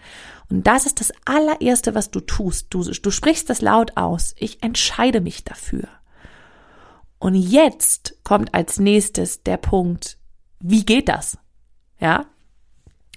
Und 0.50 0.66
das 0.66 0.86
ist 0.86 1.00
das 1.00 1.12
allererste, 1.24 1.94
was 1.94 2.10
du 2.10 2.20
tust. 2.20 2.66
Du, 2.70 2.82
du 2.82 3.10
sprichst 3.10 3.48
das 3.48 3.60
laut 3.60 3.96
aus. 3.96 4.34
Ich 4.38 4.62
entscheide 4.62 5.20
mich 5.20 5.44
dafür. 5.44 5.88
Und 7.18 7.34
jetzt 7.34 8.16
kommt 8.24 8.54
als 8.54 8.78
nächstes 8.78 9.42
der 9.42 9.56
Punkt, 9.56 10.18
wie 10.60 10.84
geht 10.84 11.08
das? 11.08 11.38
Ja? 11.98 12.26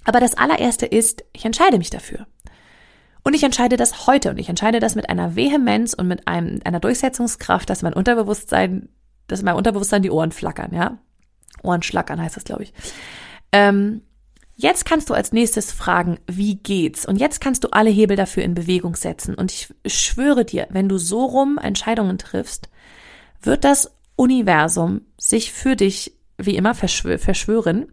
Aber 0.04 0.20
das 0.20 0.36
allererste 0.36 0.86
ist, 0.86 1.24
ich 1.32 1.44
entscheide 1.44 1.78
mich 1.78 1.90
dafür. 1.90 2.26
Und 3.22 3.34
ich 3.34 3.44
entscheide 3.44 3.76
das 3.76 4.06
heute 4.06 4.30
und 4.30 4.38
ich 4.38 4.48
entscheide 4.48 4.80
das 4.80 4.96
mit 4.96 5.08
einer 5.08 5.36
Vehemenz 5.36 5.94
und 5.94 6.08
mit 6.08 6.26
einem, 6.26 6.60
einer 6.64 6.80
Durchsetzungskraft, 6.80 7.70
dass 7.70 7.82
mein 7.82 7.92
Unterbewusstsein, 7.92 8.88
dass 9.28 9.42
mein 9.42 9.54
Unterbewusstsein 9.54 10.02
die 10.02 10.10
Ohren 10.10 10.32
flackern, 10.32 10.74
ja? 10.74 10.98
Ohren 11.62 11.82
schlackern 11.82 12.20
heißt 12.20 12.36
das, 12.36 12.42
glaube 12.42 12.64
ich. 12.64 12.72
Ähm, 13.52 14.02
jetzt 14.56 14.84
kannst 14.84 15.08
du 15.08 15.14
als 15.14 15.32
nächstes 15.32 15.70
fragen, 15.70 16.18
wie 16.26 16.56
geht's? 16.56 17.06
Und 17.06 17.16
jetzt 17.16 17.40
kannst 17.40 17.62
du 17.62 17.68
alle 17.70 17.90
Hebel 17.90 18.16
dafür 18.16 18.42
in 18.42 18.54
Bewegung 18.54 18.96
setzen. 18.96 19.36
Und 19.36 19.52
ich 19.52 19.72
schwöre 19.86 20.44
dir, 20.44 20.66
wenn 20.70 20.88
du 20.88 20.98
so 20.98 21.24
rum 21.24 21.58
Entscheidungen 21.58 22.18
triffst, 22.18 22.68
wird 23.42 23.64
das 23.64 23.96
Universum 24.16 25.02
sich 25.18 25.52
für 25.52 25.76
dich 25.76 26.12
wie 26.38 26.56
immer 26.56 26.74
verschwö 26.74 27.18
verschwören 27.18 27.86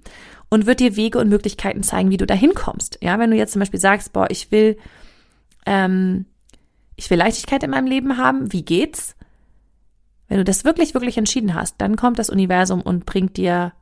und 0.50 0.66
wird 0.66 0.80
dir 0.80 0.96
Wege 0.96 1.20
und 1.20 1.30
Möglichkeiten 1.30 1.84
zeigen, 1.84 2.10
wie 2.10 2.18
du 2.18 2.26
da 2.26 2.34
hinkommst. 2.34 3.00
Ja, 3.02 3.20
wenn 3.20 3.32
du 3.32 3.38
jetzt 3.38 3.54
zum 3.54 3.60
Beispiel 3.60 3.80
sagst, 3.80 4.14
boah, 4.14 4.28
ich 4.30 4.52
will, 4.52 4.78
ähm, 5.66 6.26
ich 6.96 7.10
will 7.10 7.18
Leichtigkeit 7.18 7.64
in 7.64 7.72
meinem 7.72 7.88
Leben 7.88 8.18
haben, 8.18 8.52
wie 8.52 8.64
geht's? 8.64 9.16
Wenn 10.28 10.38
du 10.38 10.44
das 10.44 10.64
wirklich, 10.64 10.94
wirklich 10.94 11.18
entschieden 11.18 11.54
hast, 11.54 11.76
dann 11.80 11.96
kommt 11.96 12.20
das 12.20 12.30
Universum 12.30 12.82
und 12.82 13.06
bringt 13.06 13.38
dir 13.38 13.74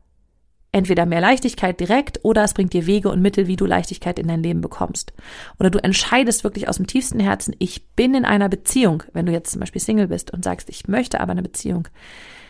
entweder 0.71 1.05
mehr 1.05 1.21
Leichtigkeit 1.21 1.79
direkt 1.79 2.19
oder 2.23 2.43
es 2.43 2.53
bringt 2.53 2.73
dir 2.73 2.85
Wege 2.85 3.09
und 3.09 3.21
Mittel, 3.21 3.47
wie 3.47 3.55
du 3.55 3.65
Leichtigkeit 3.65 4.19
in 4.19 4.27
dein 4.27 4.43
Leben 4.43 4.61
bekommst. 4.61 5.13
Oder 5.59 5.69
du 5.69 5.79
entscheidest 5.83 6.43
wirklich 6.43 6.67
aus 6.67 6.77
dem 6.77 6.87
tiefsten 6.87 7.19
Herzen, 7.19 7.55
ich 7.59 7.87
bin 7.95 8.13
in 8.13 8.25
einer 8.25 8.49
Beziehung. 8.49 9.03
Wenn 9.13 9.25
du 9.25 9.31
jetzt 9.31 9.51
zum 9.51 9.59
Beispiel 9.59 9.81
Single 9.81 10.07
bist 10.07 10.31
und 10.31 10.43
sagst, 10.43 10.69
ich 10.69 10.87
möchte 10.87 11.19
aber 11.19 11.31
eine 11.31 11.43
Beziehung, 11.43 11.87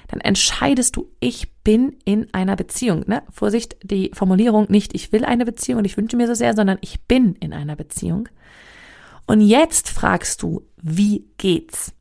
dann 0.08 0.22
entscheidest 0.22 0.96
du, 0.96 1.10
ich 1.20 1.54
bin 1.64 1.98
in 2.06 2.34
einer 2.34 2.56
Beziehung. 2.56 3.04
Ne? 3.08 3.24
Vorsicht, 3.30 3.78
die 3.84 4.12
Formulierung 4.14 4.68
nicht, 4.70 4.96
ich 4.96 5.12
will 5.12 5.26
eine 5.26 5.46
Beziehung 5.46 5.80
und 5.80 5.86
ich 5.86 5.98
wünsche 5.98 6.18
mir 6.18 6.28
so 6.28 6.34
sehr, 6.34 6.56
sondern 6.56 6.78
ich 6.82 7.02
bin 7.02 7.36
in 7.36 7.54
einer 7.54 7.76
Beziehung. 7.76 8.30
Und 9.26 9.42
jetzt 9.42 9.90
fragst 9.90 10.42
du, 10.42 10.64
wie 10.82 11.26
geht's? 11.38 11.94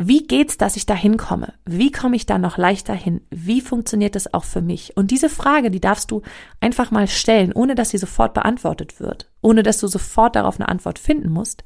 Wie 0.00 0.22
geht's, 0.22 0.56
dass 0.58 0.76
ich 0.76 0.86
da 0.86 0.94
hinkomme? 0.94 1.54
Wie 1.64 1.90
komme 1.90 2.14
ich 2.14 2.24
da 2.24 2.38
noch 2.38 2.56
leichter 2.56 2.94
hin? 2.94 3.20
Wie 3.30 3.60
funktioniert 3.60 4.14
das 4.14 4.32
auch 4.32 4.44
für 4.44 4.62
mich? 4.62 4.96
Und 4.96 5.10
diese 5.10 5.28
Frage, 5.28 5.72
die 5.72 5.80
darfst 5.80 6.12
du 6.12 6.22
einfach 6.60 6.92
mal 6.92 7.08
stellen, 7.08 7.52
ohne 7.52 7.74
dass 7.74 7.90
sie 7.90 7.98
sofort 7.98 8.32
beantwortet 8.32 9.00
wird, 9.00 9.28
ohne 9.40 9.64
dass 9.64 9.80
du 9.80 9.88
sofort 9.88 10.36
darauf 10.36 10.60
eine 10.60 10.68
Antwort 10.68 11.00
finden 11.00 11.30
musst. 11.30 11.64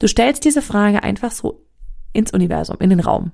Du 0.00 0.08
stellst 0.08 0.44
diese 0.44 0.60
Frage 0.60 1.04
einfach 1.04 1.30
so 1.30 1.62
ins 2.12 2.32
Universum, 2.32 2.78
in 2.80 2.90
den 2.90 2.98
Raum. 2.98 3.30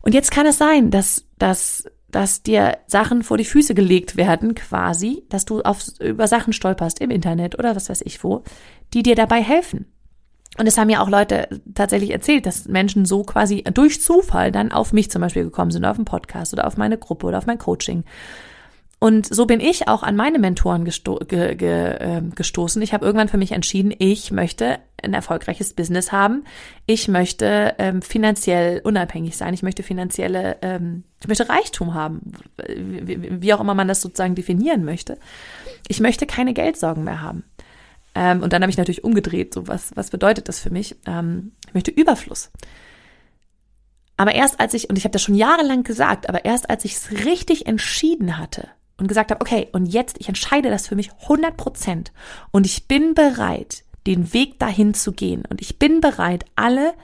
Und 0.00 0.12
jetzt 0.12 0.32
kann 0.32 0.46
es 0.46 0.58
sein, 0.58 0.90
dass, 0.90 1.24
dass, 1.38 1.84
dass 2.10 2.42
dir 2.42 2.78
Sachen 2.88 3.22
vor 3.22 3.38
die 3.38 3.44
Füße 3.44 3.74
gelegt 3.74 4.16
werden, 4.16 4.56
quasi, 4.56 5.22
dass 5.28 5.44
du 5.44 5.62
auf, 5.62 5.84
über 6.00 6.26
Sachen 6.26 6.52
stolperst 6.52 7.00
im 7.00 7.10
Internet 7.10 7.56
oder 7.60 7.76
was 7.76 7.90
weiß 7.90 8.02
ich 8.04 8.24
wo, 8.24 8.42
die 8.92 9.04
dir 9.04 9.14
dabei 9.14 9.40
helfen. 9.40 9.86
Und 10.56 10.66
es 10.66 10.78
haben 10.78 10.90
ja 10.90 11.00
auch 11.02 11.08
Leute 11.08 11.48
tatsächlich 11.74 12.10
erzählt, 12.10 12.46
dass 12.46 12.66
Menschen 12.66 13.04
so 13.04 13.22
quasi 13.22 13.62
durch 13.74 14.00
Zufall 14.00 14.50
dann 14.50 14.72
auf 14.72 14.92
mich 14.92 15.10
zum 15.10 15.20
Beispiel 15.20 15.44
gekommen 15.44 15.70
sind, 15.70 15.84
auf 15.84 15.96
einen 15.96 16.04
Podcast 16.04 16.52
oder 16.52 16.66
auf 16.66 16.76
meine 16.76 16.98
Gruppe 16.98 17.26
oder 17.26 17.38
auf 17.38 17.46
mein 17.46 17.58
Coaching. 17.58 18.04
Und 19.00 19.32
so 19.32 19.46
bin 19.46 19.60
ich 19.60 19.86
auch 19.86 20.02
an 20.02 20.16
meine 20.16 20.40
Mentoren 20.40 20.84
gesto 20.84 21.16
ge 21.16 21.54
ge 21.54 21.90
äh, 21.92 22.22
gestoßen. 22.34 22.82
Ich 22.82 22.92
habe 22.92 23.06
irgendwann 23.06 23.28
für 23.28 23.36
mich 23.36 23.52
entschieden, 23.52 23.94
ich 23.96 24.32
möchte 24.32 24.80
ein 25.00 25.14
erfolgreiches 25.14 25.72
Business 25.72 26.10
haben. 26.10 26.44
Ich 26.86 27.06
möchte 27.06 27.76
ähm, 27.78 28.02
finanziell 28.02 28.80
unabhängig 28.82 29.36
sein. 29.36 29.54
Ich 29.54 29.62
möchte 29.62 29.84
finanzielle, 29.84 30.56
ähm, 30.62 31.04
ich 31.20 31.28
möchte 31.28 31.48
Reichtum 31.48 31.94
haben, 31.94 32.32
wie, 32.66 33.40
wie 33.40 33.54
auch 33.54 33.60
immer 33.60 33.74
man 33.74 33.86
das 33.86 34.00
sozusagen 34.00 34.34
definieren 34.34 34.84
möchte. 34.84 35.18
Ich 35.86 36.00
möchte 36.00 36.26
keine 36.26 36.52
Geldsorgen 36.52 37.04
mehr 37.04 37.22
haben. 37.22 37.44
Ähm, 38.14 38.42
und 38.42 38.52
dann 38.52 38.62
habe 38.62 38.70
ich 38.70 38.78
natürlich 38.78 39.04
umgedreht, 39.04 39.54
so 39.54 39.68
was, 39.68 39.92
was 39.94 40.10
bedeutet 40.10 40.48
das 40.48 40.60
für 40.60 40.70
mich? 40.70 40.96
Ähm, 41.06 41.52
ich 41.66 41.74
möchte 41.74 41.90
Überfluss. 41.90 42.50
Aber 44.16 44.34
erst 44.34 44.58
als 44.58 44.74
ich, 44.74 44.90
und 44.90 44.98
ich 44.98 45.04
habe 45.04 45.12
das 45.12 45.22
schon 45.22 45.36
jahrelang 45.36 45.84
gesagt, 45.84 46.28
aber 46.28 46.44
erst 46.44 46.68
als 46.68 46.84
ich 46.84 46.94
es 46.94 47.24
richtig 47.24 47.66
entschieden 47.66 48.36
hatte 48.36 48.68
und 48.96 49.06
gesagt 49.06 49.30
habe, 49.30 49.40
okay, 49.40 49.68
und 49.72 49.86
jetzt, 49.86 50.16
ich 50.18 50.28
entscheide 50.28 50.70
das 50.70 50.88
für 50.88 50.96
mich 50.96 51.12
100 51.22 51.56
Prozent 51.56 52.12
und 52.50 52.66
ich 52.66 52.88
bin 52.88 53.14
bereit, 53.14 53.84
den 54.06 54.32
Weg 54.32 54.58
dahin 54.58 54.92
zu 54.92 55.12
gehen 55.12 55.44
und 55.48 55.60
ich 55.60 55.78
bin 55.78 56.00
bereit, 56.00 56.44
alle 56.56 56.94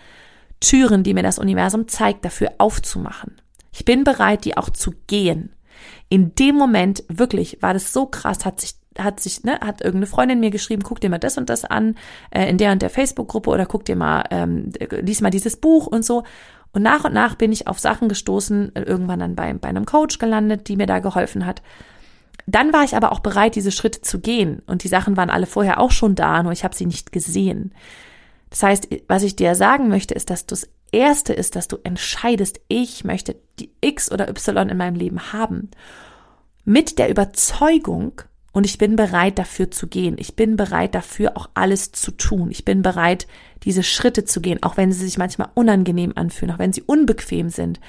Türen, 0.59 1.05
die 1.05 1.15
mir 1.15 1.23
das 1.23 1.39
Universum 1.39 1.87
zeigt, 1.87 2.25
dafür 2.25 2.55
aufzumachen. 2.59 3.41
Ich 3.73 3.85
bin 3.85 4.03
bereit, 4.03 4.45
die 4.45 4.57
auch 4.57 4.71
zu 4.71 4.93
gehen. 5.07 5.55
In 6.09 6.35
dem 6.35 6.57
Moment, 6.57 7.05
wirklich, 7.09 7.59
war 7.61 7.75
das 7.75 7.93
so 7.93 8.07
krass, 8.07 8.45
hat 8.45 8.61
sich 8.61 8.75
hat 8.99 9.21
sich, 9.21 9.43
ne, 9.45 9.59
hat 9.61 9.81
irgendeine 9.81 10.07
Freundin 10.07 10.41
mir 10.41 10.51
geschrieben, 10.51 10.83
guck 10.83 11.01
dir 11.01 11.11
mal 11.11 11.19
das 11.19 11.39
und 11.39 11.51
das 11.51 11.65
an, 11.65 11.97
äh, 12.31 12.49
in 12.49 12.59
der 12.59 12.73
und 12.73 12.83
der 12.83 12.91
Facebook-Gruppe 12.91 13.51
oder 13.51 13.67
guck 13.67 13.85
dir 13.85 13.97
mal, 13.97 14.25
ähm, 14.31 14.73
lies 15.01 15.21
mal 15.21 15.31
dieses 15.31 15.57
Buch 15.57 15.87
und 15.87 16.05
so. 16.05 16.25
Und 16.73 16.83
nach 16.83 17.05
und 17.05 17.15
nach 17.15 17.37
bin 17.37 17.53
ich 17.53 17.69
auf 17.69 17.79
Sachen 17.79 18.09
gestoßen, 18.09 18.73
irgendwann 18.75 19.21
dann 19.21 19.37
bei, 19.37 19.53
bei 19.55 19.69
einem 19.69 19.87
Coach 19.87 20.19
gelandet, 20.19 20.69
die 20.69 20.77
mir 20.77 20.87
da 20.87 20.99
geholfen 20.99 21.47
hat. 21.47 21.63
Dann 22.47 22.73
war 22.73 22.85
ich 22.85 22.97
aber 22.97 23.13
auch 23.13 23.21
bereit, 23.21 23.55
diese 23.55 23.71
Schritte 23.71 24.01
zu 24.01 24.21
gehen. 24.21 24.61
Und 24.67 24.83
die 24.83 24.89
Sachen 24.89 25.17
waren 25.17 25.31
alle 25.31 25.47
vorher 25.47 25.81
auch 25.81 25.93
schon 25.93 26.15
da, 26.15 26.43
nur 26.43 26.53
ich 26.53 26.65
habe 26.65 26.75
sie 26.75 26.87
nicht 26.87 27.13
gesehen. 27.13 27.73
Das 28.51 28.63
heißt, 28.63 28.89
was 29.09 29.23
ich 29.23 29.37
dir 29.37 29.55
sagen 29.55 29.89
möchte, 29.89 30.15
ist, 30.15 30.31
dass 30.31 30.47
das 30.47 30.69
Erste 30.93 31.33
ist, 31.33 31.57
dass 31.57 31.67
du 31.67 31.79
entscheidest, 31.83 32.61
ich 32.69 33.05
möchte 33.05 33.37
die 33.59 33.71
X 33.81 34.13
oder 34.13 34.29
Y 34.29 34.69
in 34.69 34.77
meinem 34.77 34.95
Leben 34.95 35.33
haben. 35.33 35.71
Mit 36.65 36.99
der 36.99 37.11
Überzeugung, 37.11 38.23
und 38.55 38.65
ich 38.65 38.79
bin 38.79 38.95
bereit 38.95 39.41
dafür 39.41 39.73
zu 39.73 39.89
gehen. 39.89 40.15
Ich 40.17 40.37
bin 40.37 40.57
bereit 40.57 40.95
dafür 40.95 41.37
auch 41.37 41.51
alles 41.55 41.91
zu 41.91 42.13
tun. 42.13 42.53
Ich 42.53 42.65
bin 42.65 42.83
bereit, 42.83 43.27
diese 43.65 43.83
Schritte 43.83 44.25
zu 44.25 44.41
gehen, 44.41 44.63
auch 44.63 44.77
wenn 44.77 44.93
sie 44.93 45.05
sich 45.05 45.19
manchmal 45.19 45.49
unangenehm 45.55 46.13
anfühlen, 46.15 46.55
auch 46.55 46.61
wenn 46.61 46.73
sie 46.73 46.83
unbequem 46.83 47.49
sind. 47.51 47.81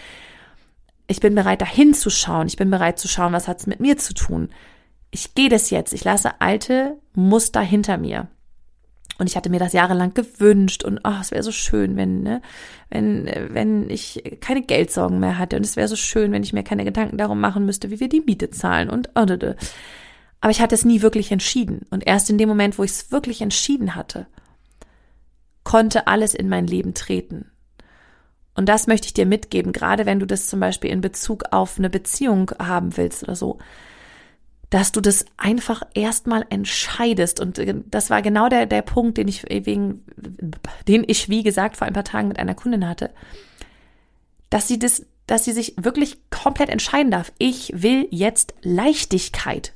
Ich 1.06 1.20
bin 1.20 1.36
bereit, 1.36 1.62
dahin 1.62 1.94
zu 1.94 2.10
schauen. 2.10 2.48
Ich 2.48 2.58
bin 2.58 2.72
bereit 2.72 2.98
zu 2.98 3.08
schauen, 3.08 3.32
was 3.32 3.48
hat 3.48 3.60
es 3.60 3.68
mit 3.68 3.80
mir 3.80 3.98
zu 3.98 4.16
tun. 4.16 4.50
Ich 5.12 5.36
gehe 5.36 5.50
das 5.50 5.70
jetzt. 5.70 5.94
Ich 5.94 6.04
lasse 6.04 6.42
alte 6.42 6.98
Muster 7.14 7.62
hinter 7.62 7.98
mir. 8.00 8.28
Und 9.20 9.28
ich 9.28 9.38
hatte 9.38 9.52
mir 9.52 9.60
das 9.60 9.72
jahrelang 9.72 10.16
gewünscht 10.16 10.84
und 10.84 11.00
oh, 11.04 11.14
es 11.22 11.30
wäre 11.30 11.44
so 11.44 11.52
schön, 11.52 11.96
wenn, 11.96 12.24
ne, 12.24 12.42
wenn, 12.90 13.30
wenn 13.52 13.90
ich 13.92 14.40
keine 14.42 14.64
Geldsorgen 14.64 15.20
mehr 15.20 15.38
hatte. 15.38 15.58
Und 15.58 15.64
es 15.64 15.76
wäre 15.76 15.88
so 15.88 15.96
schön, 15.96 16.32
wenn 16.32 16.42
ich 16.42 16.54
mir 16.54 16.64
keine 16.64 16.86
Gedanken 16.86 17.20
darum 17.20 17.40
machen 17.40 17.68
müsste, 17.68 17.92
wie 17.92 18.00
wir 18.00 18.10
die 18.10 18.22
Miete 18.22 18.50
zahlen 18.50 18.90
und 18.90 19.12
oh, 19.14 19.28
oh, 19.30 19.38
oh. 19.44 19.54
Aber 20.42 20.52
ich 20.52 20.62
hatte 20.62 20.76
es 20.76 20.86
nie 20.86 21.02
wirklich 21.02 21.32
entschieden. 21.32 21.86
Und 21.90 22.06
erst 22.06 22.30
in 22.30 22.38
dem 22.38 22.50
Moment, 22.50 22.78
wo 22.78 22.84
ich 22.84 22.92
es 22.92 23.12
wirklich 23.12 23.42
entschieden 23.42 23.96
hatte, 23.96 24.28
konnte 25.64 26.08
alles 26.08 26.34
in 26.34 26.50
mein 26.50 26.68
Leben 26.68 26.94
treten. 26.94 27.52
Und 28.54 28.70
das 28.70 28.88
möchte 28.88 29.08
ich 29.08 29.14
dir 29.14 29.26
mitgeben, 29.26 29.74
gerade 29.74 30.06
wenn 30.06 30.20
du 30.20 30.26
das 30.26 30.48
zum 30.48 30.62
Beispiel 30.62 30.90
in 30.90 31.02
Bezug 31.02 31.44
auf 31.52 31.78
eine 31.78 31.90
Beziehung 31.90 32.52
haben 32.58 32.96
willst 32.96 33.24
oder 33.24 33.36
so, 33.36 33.60
dass 34.70 34.92
du 34.92 35.02
das 35.02 35.26
einfach 35.38 35.84
erstmal 35.94 36.46
entscheidest. 36.50 37.40
Und 37.40 37.60
äh, 37.60 37.76
das 37.86 38.10
war 38.10 38.22
genau 38.22 38.50
der, 38.50 38.66
der 38.66 38.82
Punkt, 38.82 39.18
den 39.18 39.28
ich 39.28 39.44
wegen, 39.44 40.06
den 40.88 41.04
ich, 41.08 41.30
wie 41.30 41.44
gesagt, 41.44 41.78
vor 41.78 41.88
ein 41.88 41.94
paar 41.94 42.04
Tagen 42.04 42.30
mit 42.30 42.40
einer 42.40 42.56
Kundin 42.56 42.88
hatte, 42.88 43.12
dass 44.50 44.68
sie 44.68 44.80
das, 44.80 45.06
dass 45.28 45.44
sie 45.46 45.52
sich 45.52 45.76
wirklich 45.78 46.18
komplett 46.30 46.70
entscheiden 46.70 47.12
darf. 47.12 47.32
Ich 47.38 47.72
will 47.76 48.08
jetzt 48.12 48.54
Leichtigkeit 48.62 49.74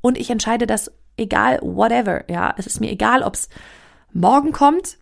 und 0.00 0.18
ich 0.18 0.30
entscheide 0.30 0.66
das 0.66 0.92
egal, 1.16 1.58
whatever. 1.62 2.24
Ja, 2.30 2.54
es 2.56 2.66
ist 2.66 2.80
mir 2.80 2.90
egal, 2.90 3.22
ob 3.22 3.34
es 3.34 3.48
morgen 4.12 4.52
kommt 4.52 4.98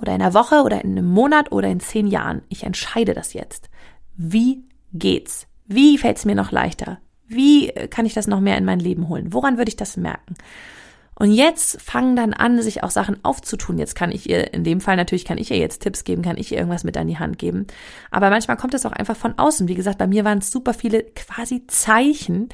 oder 0.00 0.14
in 0.14 0.22
einer 0.22 0.34
Woche 0.34 0.62
oder 0.62 0.82
in 0.82 0.92
einem 0.92 1.08
Monat 1.08 1.52
oder 1.52 1.68
in 1.68 1.80
zehn 1.80 2.06
Jahren. 2.06 2.42
Ich 2.48 2.64
entscheide 2.64 3.14
das 3.14 3.34
jetzt. 3.34 3.68
Wie 4.16 4.64
geht's? 4.92 5.46
Wie 5.66 5.98
fällt 5.98 6.18
es 6.18 6.24
mir 6.24 6.34
noch 6.34 6.50
leichter? 6.50 6.98
Wie 7.26 7.68
kann 7.90 8.04
ich 8.04 8.14
das 8.14 8.26
noch 8.26 8.40
mehr 8.40 8.58
in 8.58 8.64
mein 8.64 8.80
Leben 8.80 9.08
holen? 9.08 9.32
Woran 9.32 9.56
würde 9.58 9.70
ich 9.70 9.76
das 9.76 9.96
merken? 9.96 10.34
Und 11.14 11.30
jetzt 11.30 11.80
fangen 11.80 12.16
dann 12.16 12.32
an, 12.32 12.60
sich 12.62 12.82
auch 12.82 12.90
Sachen 12.90 13.22
aufzutun. 13.24 13.78
Jetzt 13.78 13.94
kann 13.94 14.10
ich 14.10 14.28
ihr, 14.28 14.52
in 14.52 14.64
dem 14.64 14.80
Fall 14.80 14.96
natürlich 14.96 15.24
kann 15.24 15.38
ich 15.38 15.50
ihr 15.50 15.58
jetzt 15.58 15.82
Tipps 15.82 16.04
geben, 16.04 16.22
kann 16.22 16.36
ich 16.36 16.50
ihr 16.50 16.58
irgendwas 16.58 16.84
mit 16.84 16.96
an 16.96 17.06
die 17.06 17.18
Hand 17.18 17.38
geben. 17.38 17.66
Aber 18.10 18.30
manchmal 18.30 18.56
kommt 18.56 18.74
es 18.74 18.84
auch 18.86 18.92
einfach 18.92 19.16
von 19.16 19.38
außen. 19.38 19.68
Wie 19.68 19.74
gesagt, 19.74 19.98
bei 19.98 20.06
mir 20.06 20.24
waren 20.24 20.38
es 20.38 20.50
super 20.50 20.74
viele 20.74 21.04
quasi 21.04 21.66
Zeichen, 21.66 22.48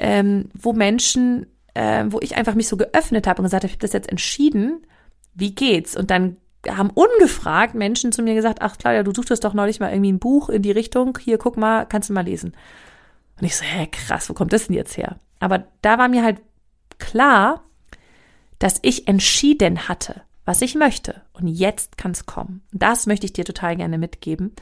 ähm, 0.00 0.48
wo 0.54 0.72
Menschen, 0.72 1.46
äh, 1.74 2.04
wo 2.08 2.18
ich 2.20 2.36
einfach 2.36 2.54
mich 2.54 2.68
so 2.68 2.76
geöffnet 2.76 3.26
habe 3.26 3.40
und 3.40 3.44
gesagt 3.44 3.64
habe, 3.64 3.68
ich 3.68 3.74
habe 3.74 3.86
das 3.86 3.92
jetzt 3.92 4.10
entschieden, 4.10 4.86
wie 5.34 5.54
geht's? 5.54 5.96
Und 5.96 6.10
dann 6.10 6.36
haben 6.68 6.90
ungefragt 6.90 7.74
Menschen 7.74 8.12
zu 8.12 8.22
mir 8.22 8.34
gesagt, 8.34 8.60
ach 8.60 8.76
Claudia, 8.76 9.02
du 9.02 9.12
suchtest 9.14 9.44
doch 9.44 9.54
neulich 9.54 9.80
mal 9.80 9.92
irgendwie 9.92 10.12
ein 10.12 10.18
Buch 10.18 10.48
in 10.48 10.62
die 10.62 10.72
Richtung, 10.72 11.16
hier 11.18 11.38
guck 11.38 11.56
mal, 11.56 11.86
kannst 11.86 12.10
du 12.10 12.12
mal 12.12 12.24
lesen. 12.24 12.54
Und 13.40 13.46
ich 13.46 13.56
so, 13.56 13.64
hä, 13.64 13.86
krass, 13.90 14.28
wo 14.28 14.34
kommt 14.34 14.52
das 14.52 14.66
denn 14.66 14.76
jetzt 14.76 14.96
her? 14.96 15.16
Aber 15.38 15.64
da 15.80 15.96
war 15.96 16.08
mir 16.08 16.22
halt 16.22 16.40
klar, 16.98 17.64
dass 18.58 18.78
ich 18.82 19.08
entschieden 19.08 19.88
hatte, 19.88 20.22
was 20.44 20.60
ich 20.60 20.74
möchte. 20.74 21.22
Und 21.32 21.46
jetzt 21.46 21.96
kann 21.96 22.10
es 22.10 22.26
kommen. 22.26 22.62
Das 22.72 23.06
möchte 23.06 23.24
ich 23.24 23.32
dir 23.32 23.44
total 23.44 23.76
gerne 23.76 23.96
mitgeben. 23.96 24.54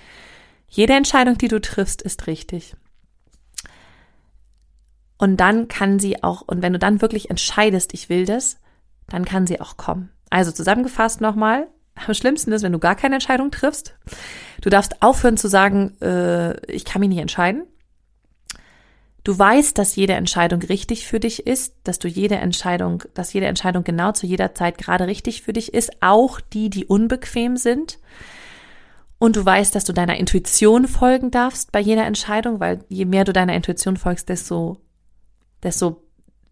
Jede 0.69 0.93
Entscheidung, 0.93 1.37
die 1.39 1.49
du 1.49 1.61
triffst, 1.61 2.03
ist 2.03 2.29
richtig. 2.29 2.77
Und 5.19 5.37
dann 5.39 5.69
kann 5.69 5.99
sie 5.99 6.23
auch, 6.23 6.43
und 6.43 6.63
wenn 6.63 6.73
du 6.73 6.79
dann 6.79 7.03
wirklich 7.03 7.29
entscheidest, 7.29 7.93
ich 7.93 8.09
will 8.09 8.25
das, 8.25 8.59
dann 9.09 9.25
kann 9.25 9.47
sie 9.47 9.61
auch 9.61 9.77
kommen. 9.77 10.11
Also 10.31 10.53
zusammengefasst 10.53 11.21
nochmal, 11.21 11.67
am 12.07 12.15
schlimmsten 12.15 12.53
ist, 12.53 12.63
wenn 12.63 12.73
du 12.73 12.79
gar 12.79 12.95
keine 12.95 13.17
Entscheidung 13.17 13.51
triffst. 13.51 13.95
Du 14.61 14.71
darfst 14.71 15.03
aufhören 15.03 15.37
zu 15.37 15.49
sagen, 15.49 16.01
äh, 16.01 16.59
ich 16.71 16.85
kann 16.85 17.01
mich 17.01 17.09
nicht 17.09 17.19
entscheiden. 17.19 17.65
Du 19.25 19.39
weißt, 19.39 19.77
dass 19.77 19.97
jede 19.97 20.15
Entscheidung 20.15 20.63
richtig 20.63 21.07
für 21.07 21.21
dich 21.21 21.47
ist, 21.47 21.75
dass 21.85 21.99
du 21.99 22.09
jede 22.09 22.37
Entscheidung, 22.37 23.03
dass 23.13 23.33
jede 23.33 23.47
Entscheidung 23.47 23.85
genau 23.85 24.13
zu 24.13 24.27
jeder 24.27 24.55
Zeit 24.55 24.79
gerade 24.79 25.07
richtig 25.07 25.43
für 25.43 25.53
dich 25.53 25.75
ist, 25.75 25.91
auch 26.01 26.41
die, 26.41 26.71
die 26.71 26.87
unbequem 26.87 27.57
sind. 27.57 27.99
Und 29.19 29.37
du 29.37 29.45
weißt, 29.45 29.75
dass 29.75 29.85
du 29.85 29.93
deiner 29.93 30.17
Intuition 30.17 30.87
folgen 30.87 31.31
darfst 31.31 31.73
bei 31.73 31.81
jeder 31.81 32.07
Entscheidung, 32.07 32.61
weil 32.61 32.85
je 32.89 33.05
mehr 33.05 33.25
du 33.25 33.33
deiner 33.33 33.55
Intuition 33.55 33.97
folgst, 33.97 34.29
desto, 34.29 34.79
desto 35.63 36.03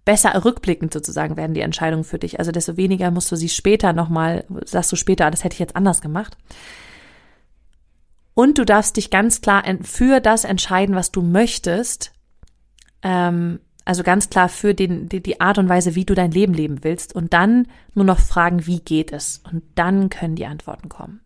besser 0.05 0.45
rückblickend 0.45 0.92
sozusagen 0.92 1.37
werden 1.37 1.55
die 1.55 1.61
Entscheidungen 1.61 2.05
für 2.05 2.19
dich. 2.19 2.38
Also 2.38 2.53
desto 2.53 2.77
weniger 2.77 3.11
musst 3.11 3.31
du 3.33 3.37
sie 3.37 3.49
später 3.49 3.92
nochmal, 3.92 4.45
sagst 4.64 4.92
du 4.92 4.97
später, 4.97 5.31
das 5.31 5.42
hätte 5.42 5.55
ich 5.55 5.61
jetzt 5.61 5.77
anders 5.77 6.01
gemacht. 6.01 6.37
Und 8.35 8.59
du 8.59 8.64
darfst 8.64 8.97
dich 8.97 9.11
ganz 9.11 9.40
klar 9.40 9.64
für 9.83 10.21
das 10.21 10.45
entscheiden, 10.45 10.95
was 10.95 11.11
du 11.11 11.23
möchtest 11.23 12.12
ähm, 13.03 13.61
also 13.87 14.03
ganz 14.03 14.29
klar 14.29 14.49
für 14.49 14.75
den, 14.75 15.09
die, 15.09 15.23
die 15.23 15.40
Art 15.40 15.59
und 15.59 15.69
Weise, 15.69 15.95
wie 15.95 16.05
du 16.05 16.14
dein 16.14 16.33
Leben 16.33 16.53
leben 16.53 16.83
willst 16.83 17.14
und 17.14 17.33
dann 17.33 17.69
nur 17.95 18.05
noch 18.05 18.19
fragen, 18.19 18.66
wie 18.66 18.81
geht 18.81 19.12
es? 19.12 19.40
Und 19.51 19.62
dann 19.77 20.11
können 20.11 20.35
die 20.35 20.47
Antworten 20.47 20.88
kommen. 20.88 21.21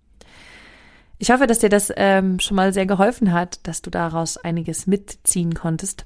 Ich 1.19 1.31
hoffe, 1.31 1.47
dass 1.47 1.61
dir 1.61 1.71
das 1.71 1.91
ähm, 1.97 2.39
schon 2.39 2.57
mal 2.57 2.75
sehr 2.75 2.87
geholfen 2.87 3.33
hat, 3.33 3.67
dass 3.67 3.81
du 3.81 3.91
daraus 3.91 4.37
einiges 4.37 4.87
mitziehen 4.87 5.55
konntest. 5.55 6.05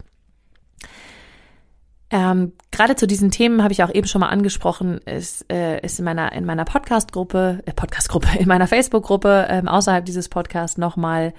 Ähm, 2.11 2.53
gerade 2.71 2.97
zu 2.97 3.07
diesen 3.07 3.31
Themen 3.31 3.63
habe 3.63 3.73
ich 3.73 3.83
auch 3.83 3.93
eben 3.93 4.07
schon 4.07 4.21
mal 4.21 4.29
angesprochen, 4.29 4.99
ist, 4.99 5.51
äh, 5.51 5.81
ist 5.81 5.99
in 5.99 6.05
meiner, 6.05 6.33
in 6.33 6.45
meiner 6.45 6.65
Podcast-Gruppe, 6.65 7.63
äh, 7.65 7.73
Podcast-Gruppe, 7.73 8.29
in 8.39 8.49
meiner 8.49 8.67
Facebook-Gruppe 8.67 9.47
ähm, 9.49 9.69
außerhalb 9.69 10.05
dieses 10.05 10.29
Podcasts 10.29 10.79
nochmal 10.79 11.33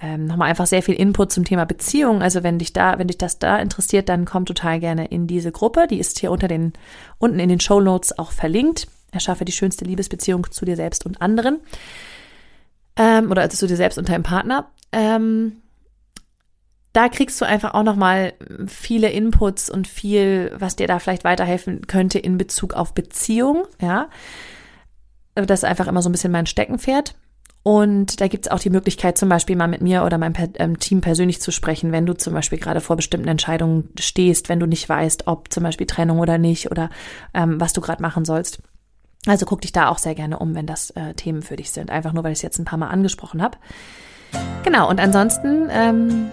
ähm, 0.00 0.26
nochmal 0.26 0.50
einfach 0.50 0.66
sehr 0.66 0.82
viel 0.82 0.94
Input 0.94 1.30
zum 1.30 1.44
Thema 1.44 1.66
Beziehung. 1.66 2.20
Also 2.20 2.42
wenn 2.42 2.58
dich 2.58 2.72
da, 2.72 2.98
wenn 2.98 3.06
dich 3.06 3.18
das 3.18 3.38
da 3.38 3.58
interessiert, 3.58 4.08
dann 4.08 4.24
komm 4.24 4.44
total 4.44 4.80
gerne 4.80 5.06
in 5.06 5.26
diese 5.26 5.52
Gruppe. 5.52 5.86
Die 5.88 6.00
ist 6.00 6.18
hier 6.18 6.32
unter 6.32 6.48
den, 6.48 6.72
unten 7.18 7.38
in 7.38 7.48
den 7.48 7.60
Show 7.60 7.80
Notes 7.80 8.18
auch 8.18 8.32
verlinkt. 8.32 8.88
Erschaffe 9.12 9.44
die 9.44 9.52
schönste 9.52 9.84
Liebesbeziehung 9.84 10.50
zu 10.50 10.64
dir 10.64 10.74
selbst 10.74 11.06
und 11.06 11.22
anderen. 11.22 11.60
Ähm, 12.96 13.30
oder 13.30 13.42
also 13.42 13.56
zu 13.56 13.66
dir 13.68 13.76
selbst 13.76 13.96
und 13.96 14.08
deinem 14.08 14.24
Partner. 14.24 14.68
Ähm, 14.90 15.62
da 16.94 17.08
kriegst 17.08 17.40
du 17.40 17.44
einfach 17.44 17.74
auch 17.74 17.82
nochmal 17.82 18.34
viele 18.66 19.10
Inputs 19.10 19.68
und 19.68 19.86
viel, 19.88 20.52
was 20.56 20.76
dir 20.76 20.86
da 20.86 21.00
vielleicht 21.00 21.24
weiterhelfen 21.24 21.86
könnte 21.88 22.20
in 22.20 22.38
Bezug 22.38 22.72
auf 22.72 22.94
Beziehung, 22.94 23.66
ja. 23.82 24.08
Das 25.34 25.60
ist 25.60 25.64
einfach 25.64 25.88
immer 25.88 26.00
so 26.00 26.08
ein 26.08 26.12
bisschen 26.12 26.30
mein 26.30 26.46
Steckenpferd. 26.46 27.16
Und 27.64 28.20
da 28.20 28.28
gibt 28.28 28.46
es 28.46 28.52
auch 28.52 28.60
die 28.60 28.70
Möglichkeit, 28.70 29.18
zum 29.18 29.28
Beispiel 29.28 29.56
mal 29.56 29.66
mit 29.66 29.80
mir 29.80 30.04
oder 30.04 30.18
meinem 30.18 30.34
ähm, 30.58 30.78
Team 30.78 31.00
persönlich 31.00 31.40
zu 31.40 31.50
sprechen, 31.50 31.90
wenn 31.90 32.06
du 32.06 32.12
zum 32.12 32.32
Beispiel 32.32 32.58
gerade 32.58 32.80
vor 32.80 32.94
bestimmten 32.94 33.26
Entscheidungen 33.26 33.88
stehst, 33.98 34.48
wenn 34.48 34.60
du 34.60 34.66
nicht 34.66 34.88
weißt, 34.88 35.26
ob 35.26 35.52
zum 35.52 35.64
Beispiel 35.64 35.88
Trennung 35.88 36.20
oder 36.20 36.38
nicht 36.38 36.70
oder 36.70 36.90
ähm, 37.32 37.60
was 37.60 37.72
du 37.72 37.80
gerade 37.80 38.02
machen 38.02 38.24
sollst. 38.24 38.60
Also 39.26 39.46
guck 39.46 39.62
dich 39.62 39.72
da 39.72 39.88
auch 39.88 39.98
sehr 39.98 40.14
gerne 40.14 40.38
um, 40.38 40.54
wenn 40.54 40.66
das 40.66 40.90
äh, 40.90 41.14
Themen 41.14 41.42
für 41.42 41.56
dich 41.56 41.72
sind. 41.72 41.90
Einfach 41.90 42.12
nur, 42.12 42.22
weil 42.22 42.32
ich 42.32 42.38
es 42.38 42.42
jetzt 42.42 42.58
ein 42.58 42.66
paar 42.66 42.78
Mal 42.78 42.88
angesprochen 42.88 43.42
habe. 43.42 43.56
Genau, 44.62 44.88
und 44.88 45.00
ansonsten 45.00 45.68
ähm, 45.70 46.26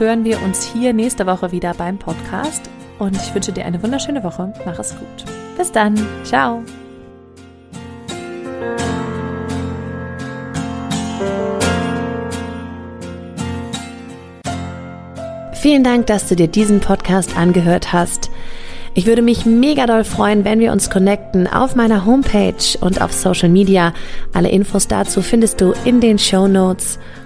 hören 0.00 0.24
wir 0.24 0.42
uns 0.42 0.64
hier 0.64 0.92
nächste 0.92 1.26
Woche 1.26 1.52
wieder 1.52 1.74
beim 1.74 1.98
Podcast. 1.98 2.68
Und 2.98 3.14
ich 3.14 3.34
wünsche 3.34 3.52
dir 3.52 3.64
eine 3.64 3.82
wunderschöne 3.82 4.24
Woche. 4.24 4.52
Mach 4.64 4.78
es 4.78 4.96
gut. 4.96 5.24
Bis 5.56 5.70
dann. 5.70 5.94
Ciao. 6.24 6.62
Vielen 15.52 15.84
Dank, 15.84 16.06
dass 16.06 16.26
du 16.26 16.36
dir 16.36 16.48
diesen 16.48 16.80
Podcast 16.80 17.36
angehört 17.36 17.92
hast. 17.92 18.30
Ich 18.94 19.06
würde 19.06 19.22
mich 19.22 19.46
mega 19.46 19.86
doll 19.86 20.04
freuen, 20.04 20.44
wenn 20.44 20.58
wir 20.58 20.72
uns 20.72 20.90
connecten 20.90 21.46
auf 21.46 21.76
meiner 21.76 22.06
Homepage 22.06 22.78
und 22.80 23.02
auf 23.02 23.12
Social 23.12 23.50
Media. 23.50 23.92
Alle 24.32 24.48
Infos 24.48 24.88
dazu 24.88 25.20
findest 25.22 25.60
du 25.60 25.74
in 25.84 26.00
den 26.00 26.18
Show 26.18 26.48
Notes. 26.48 26.98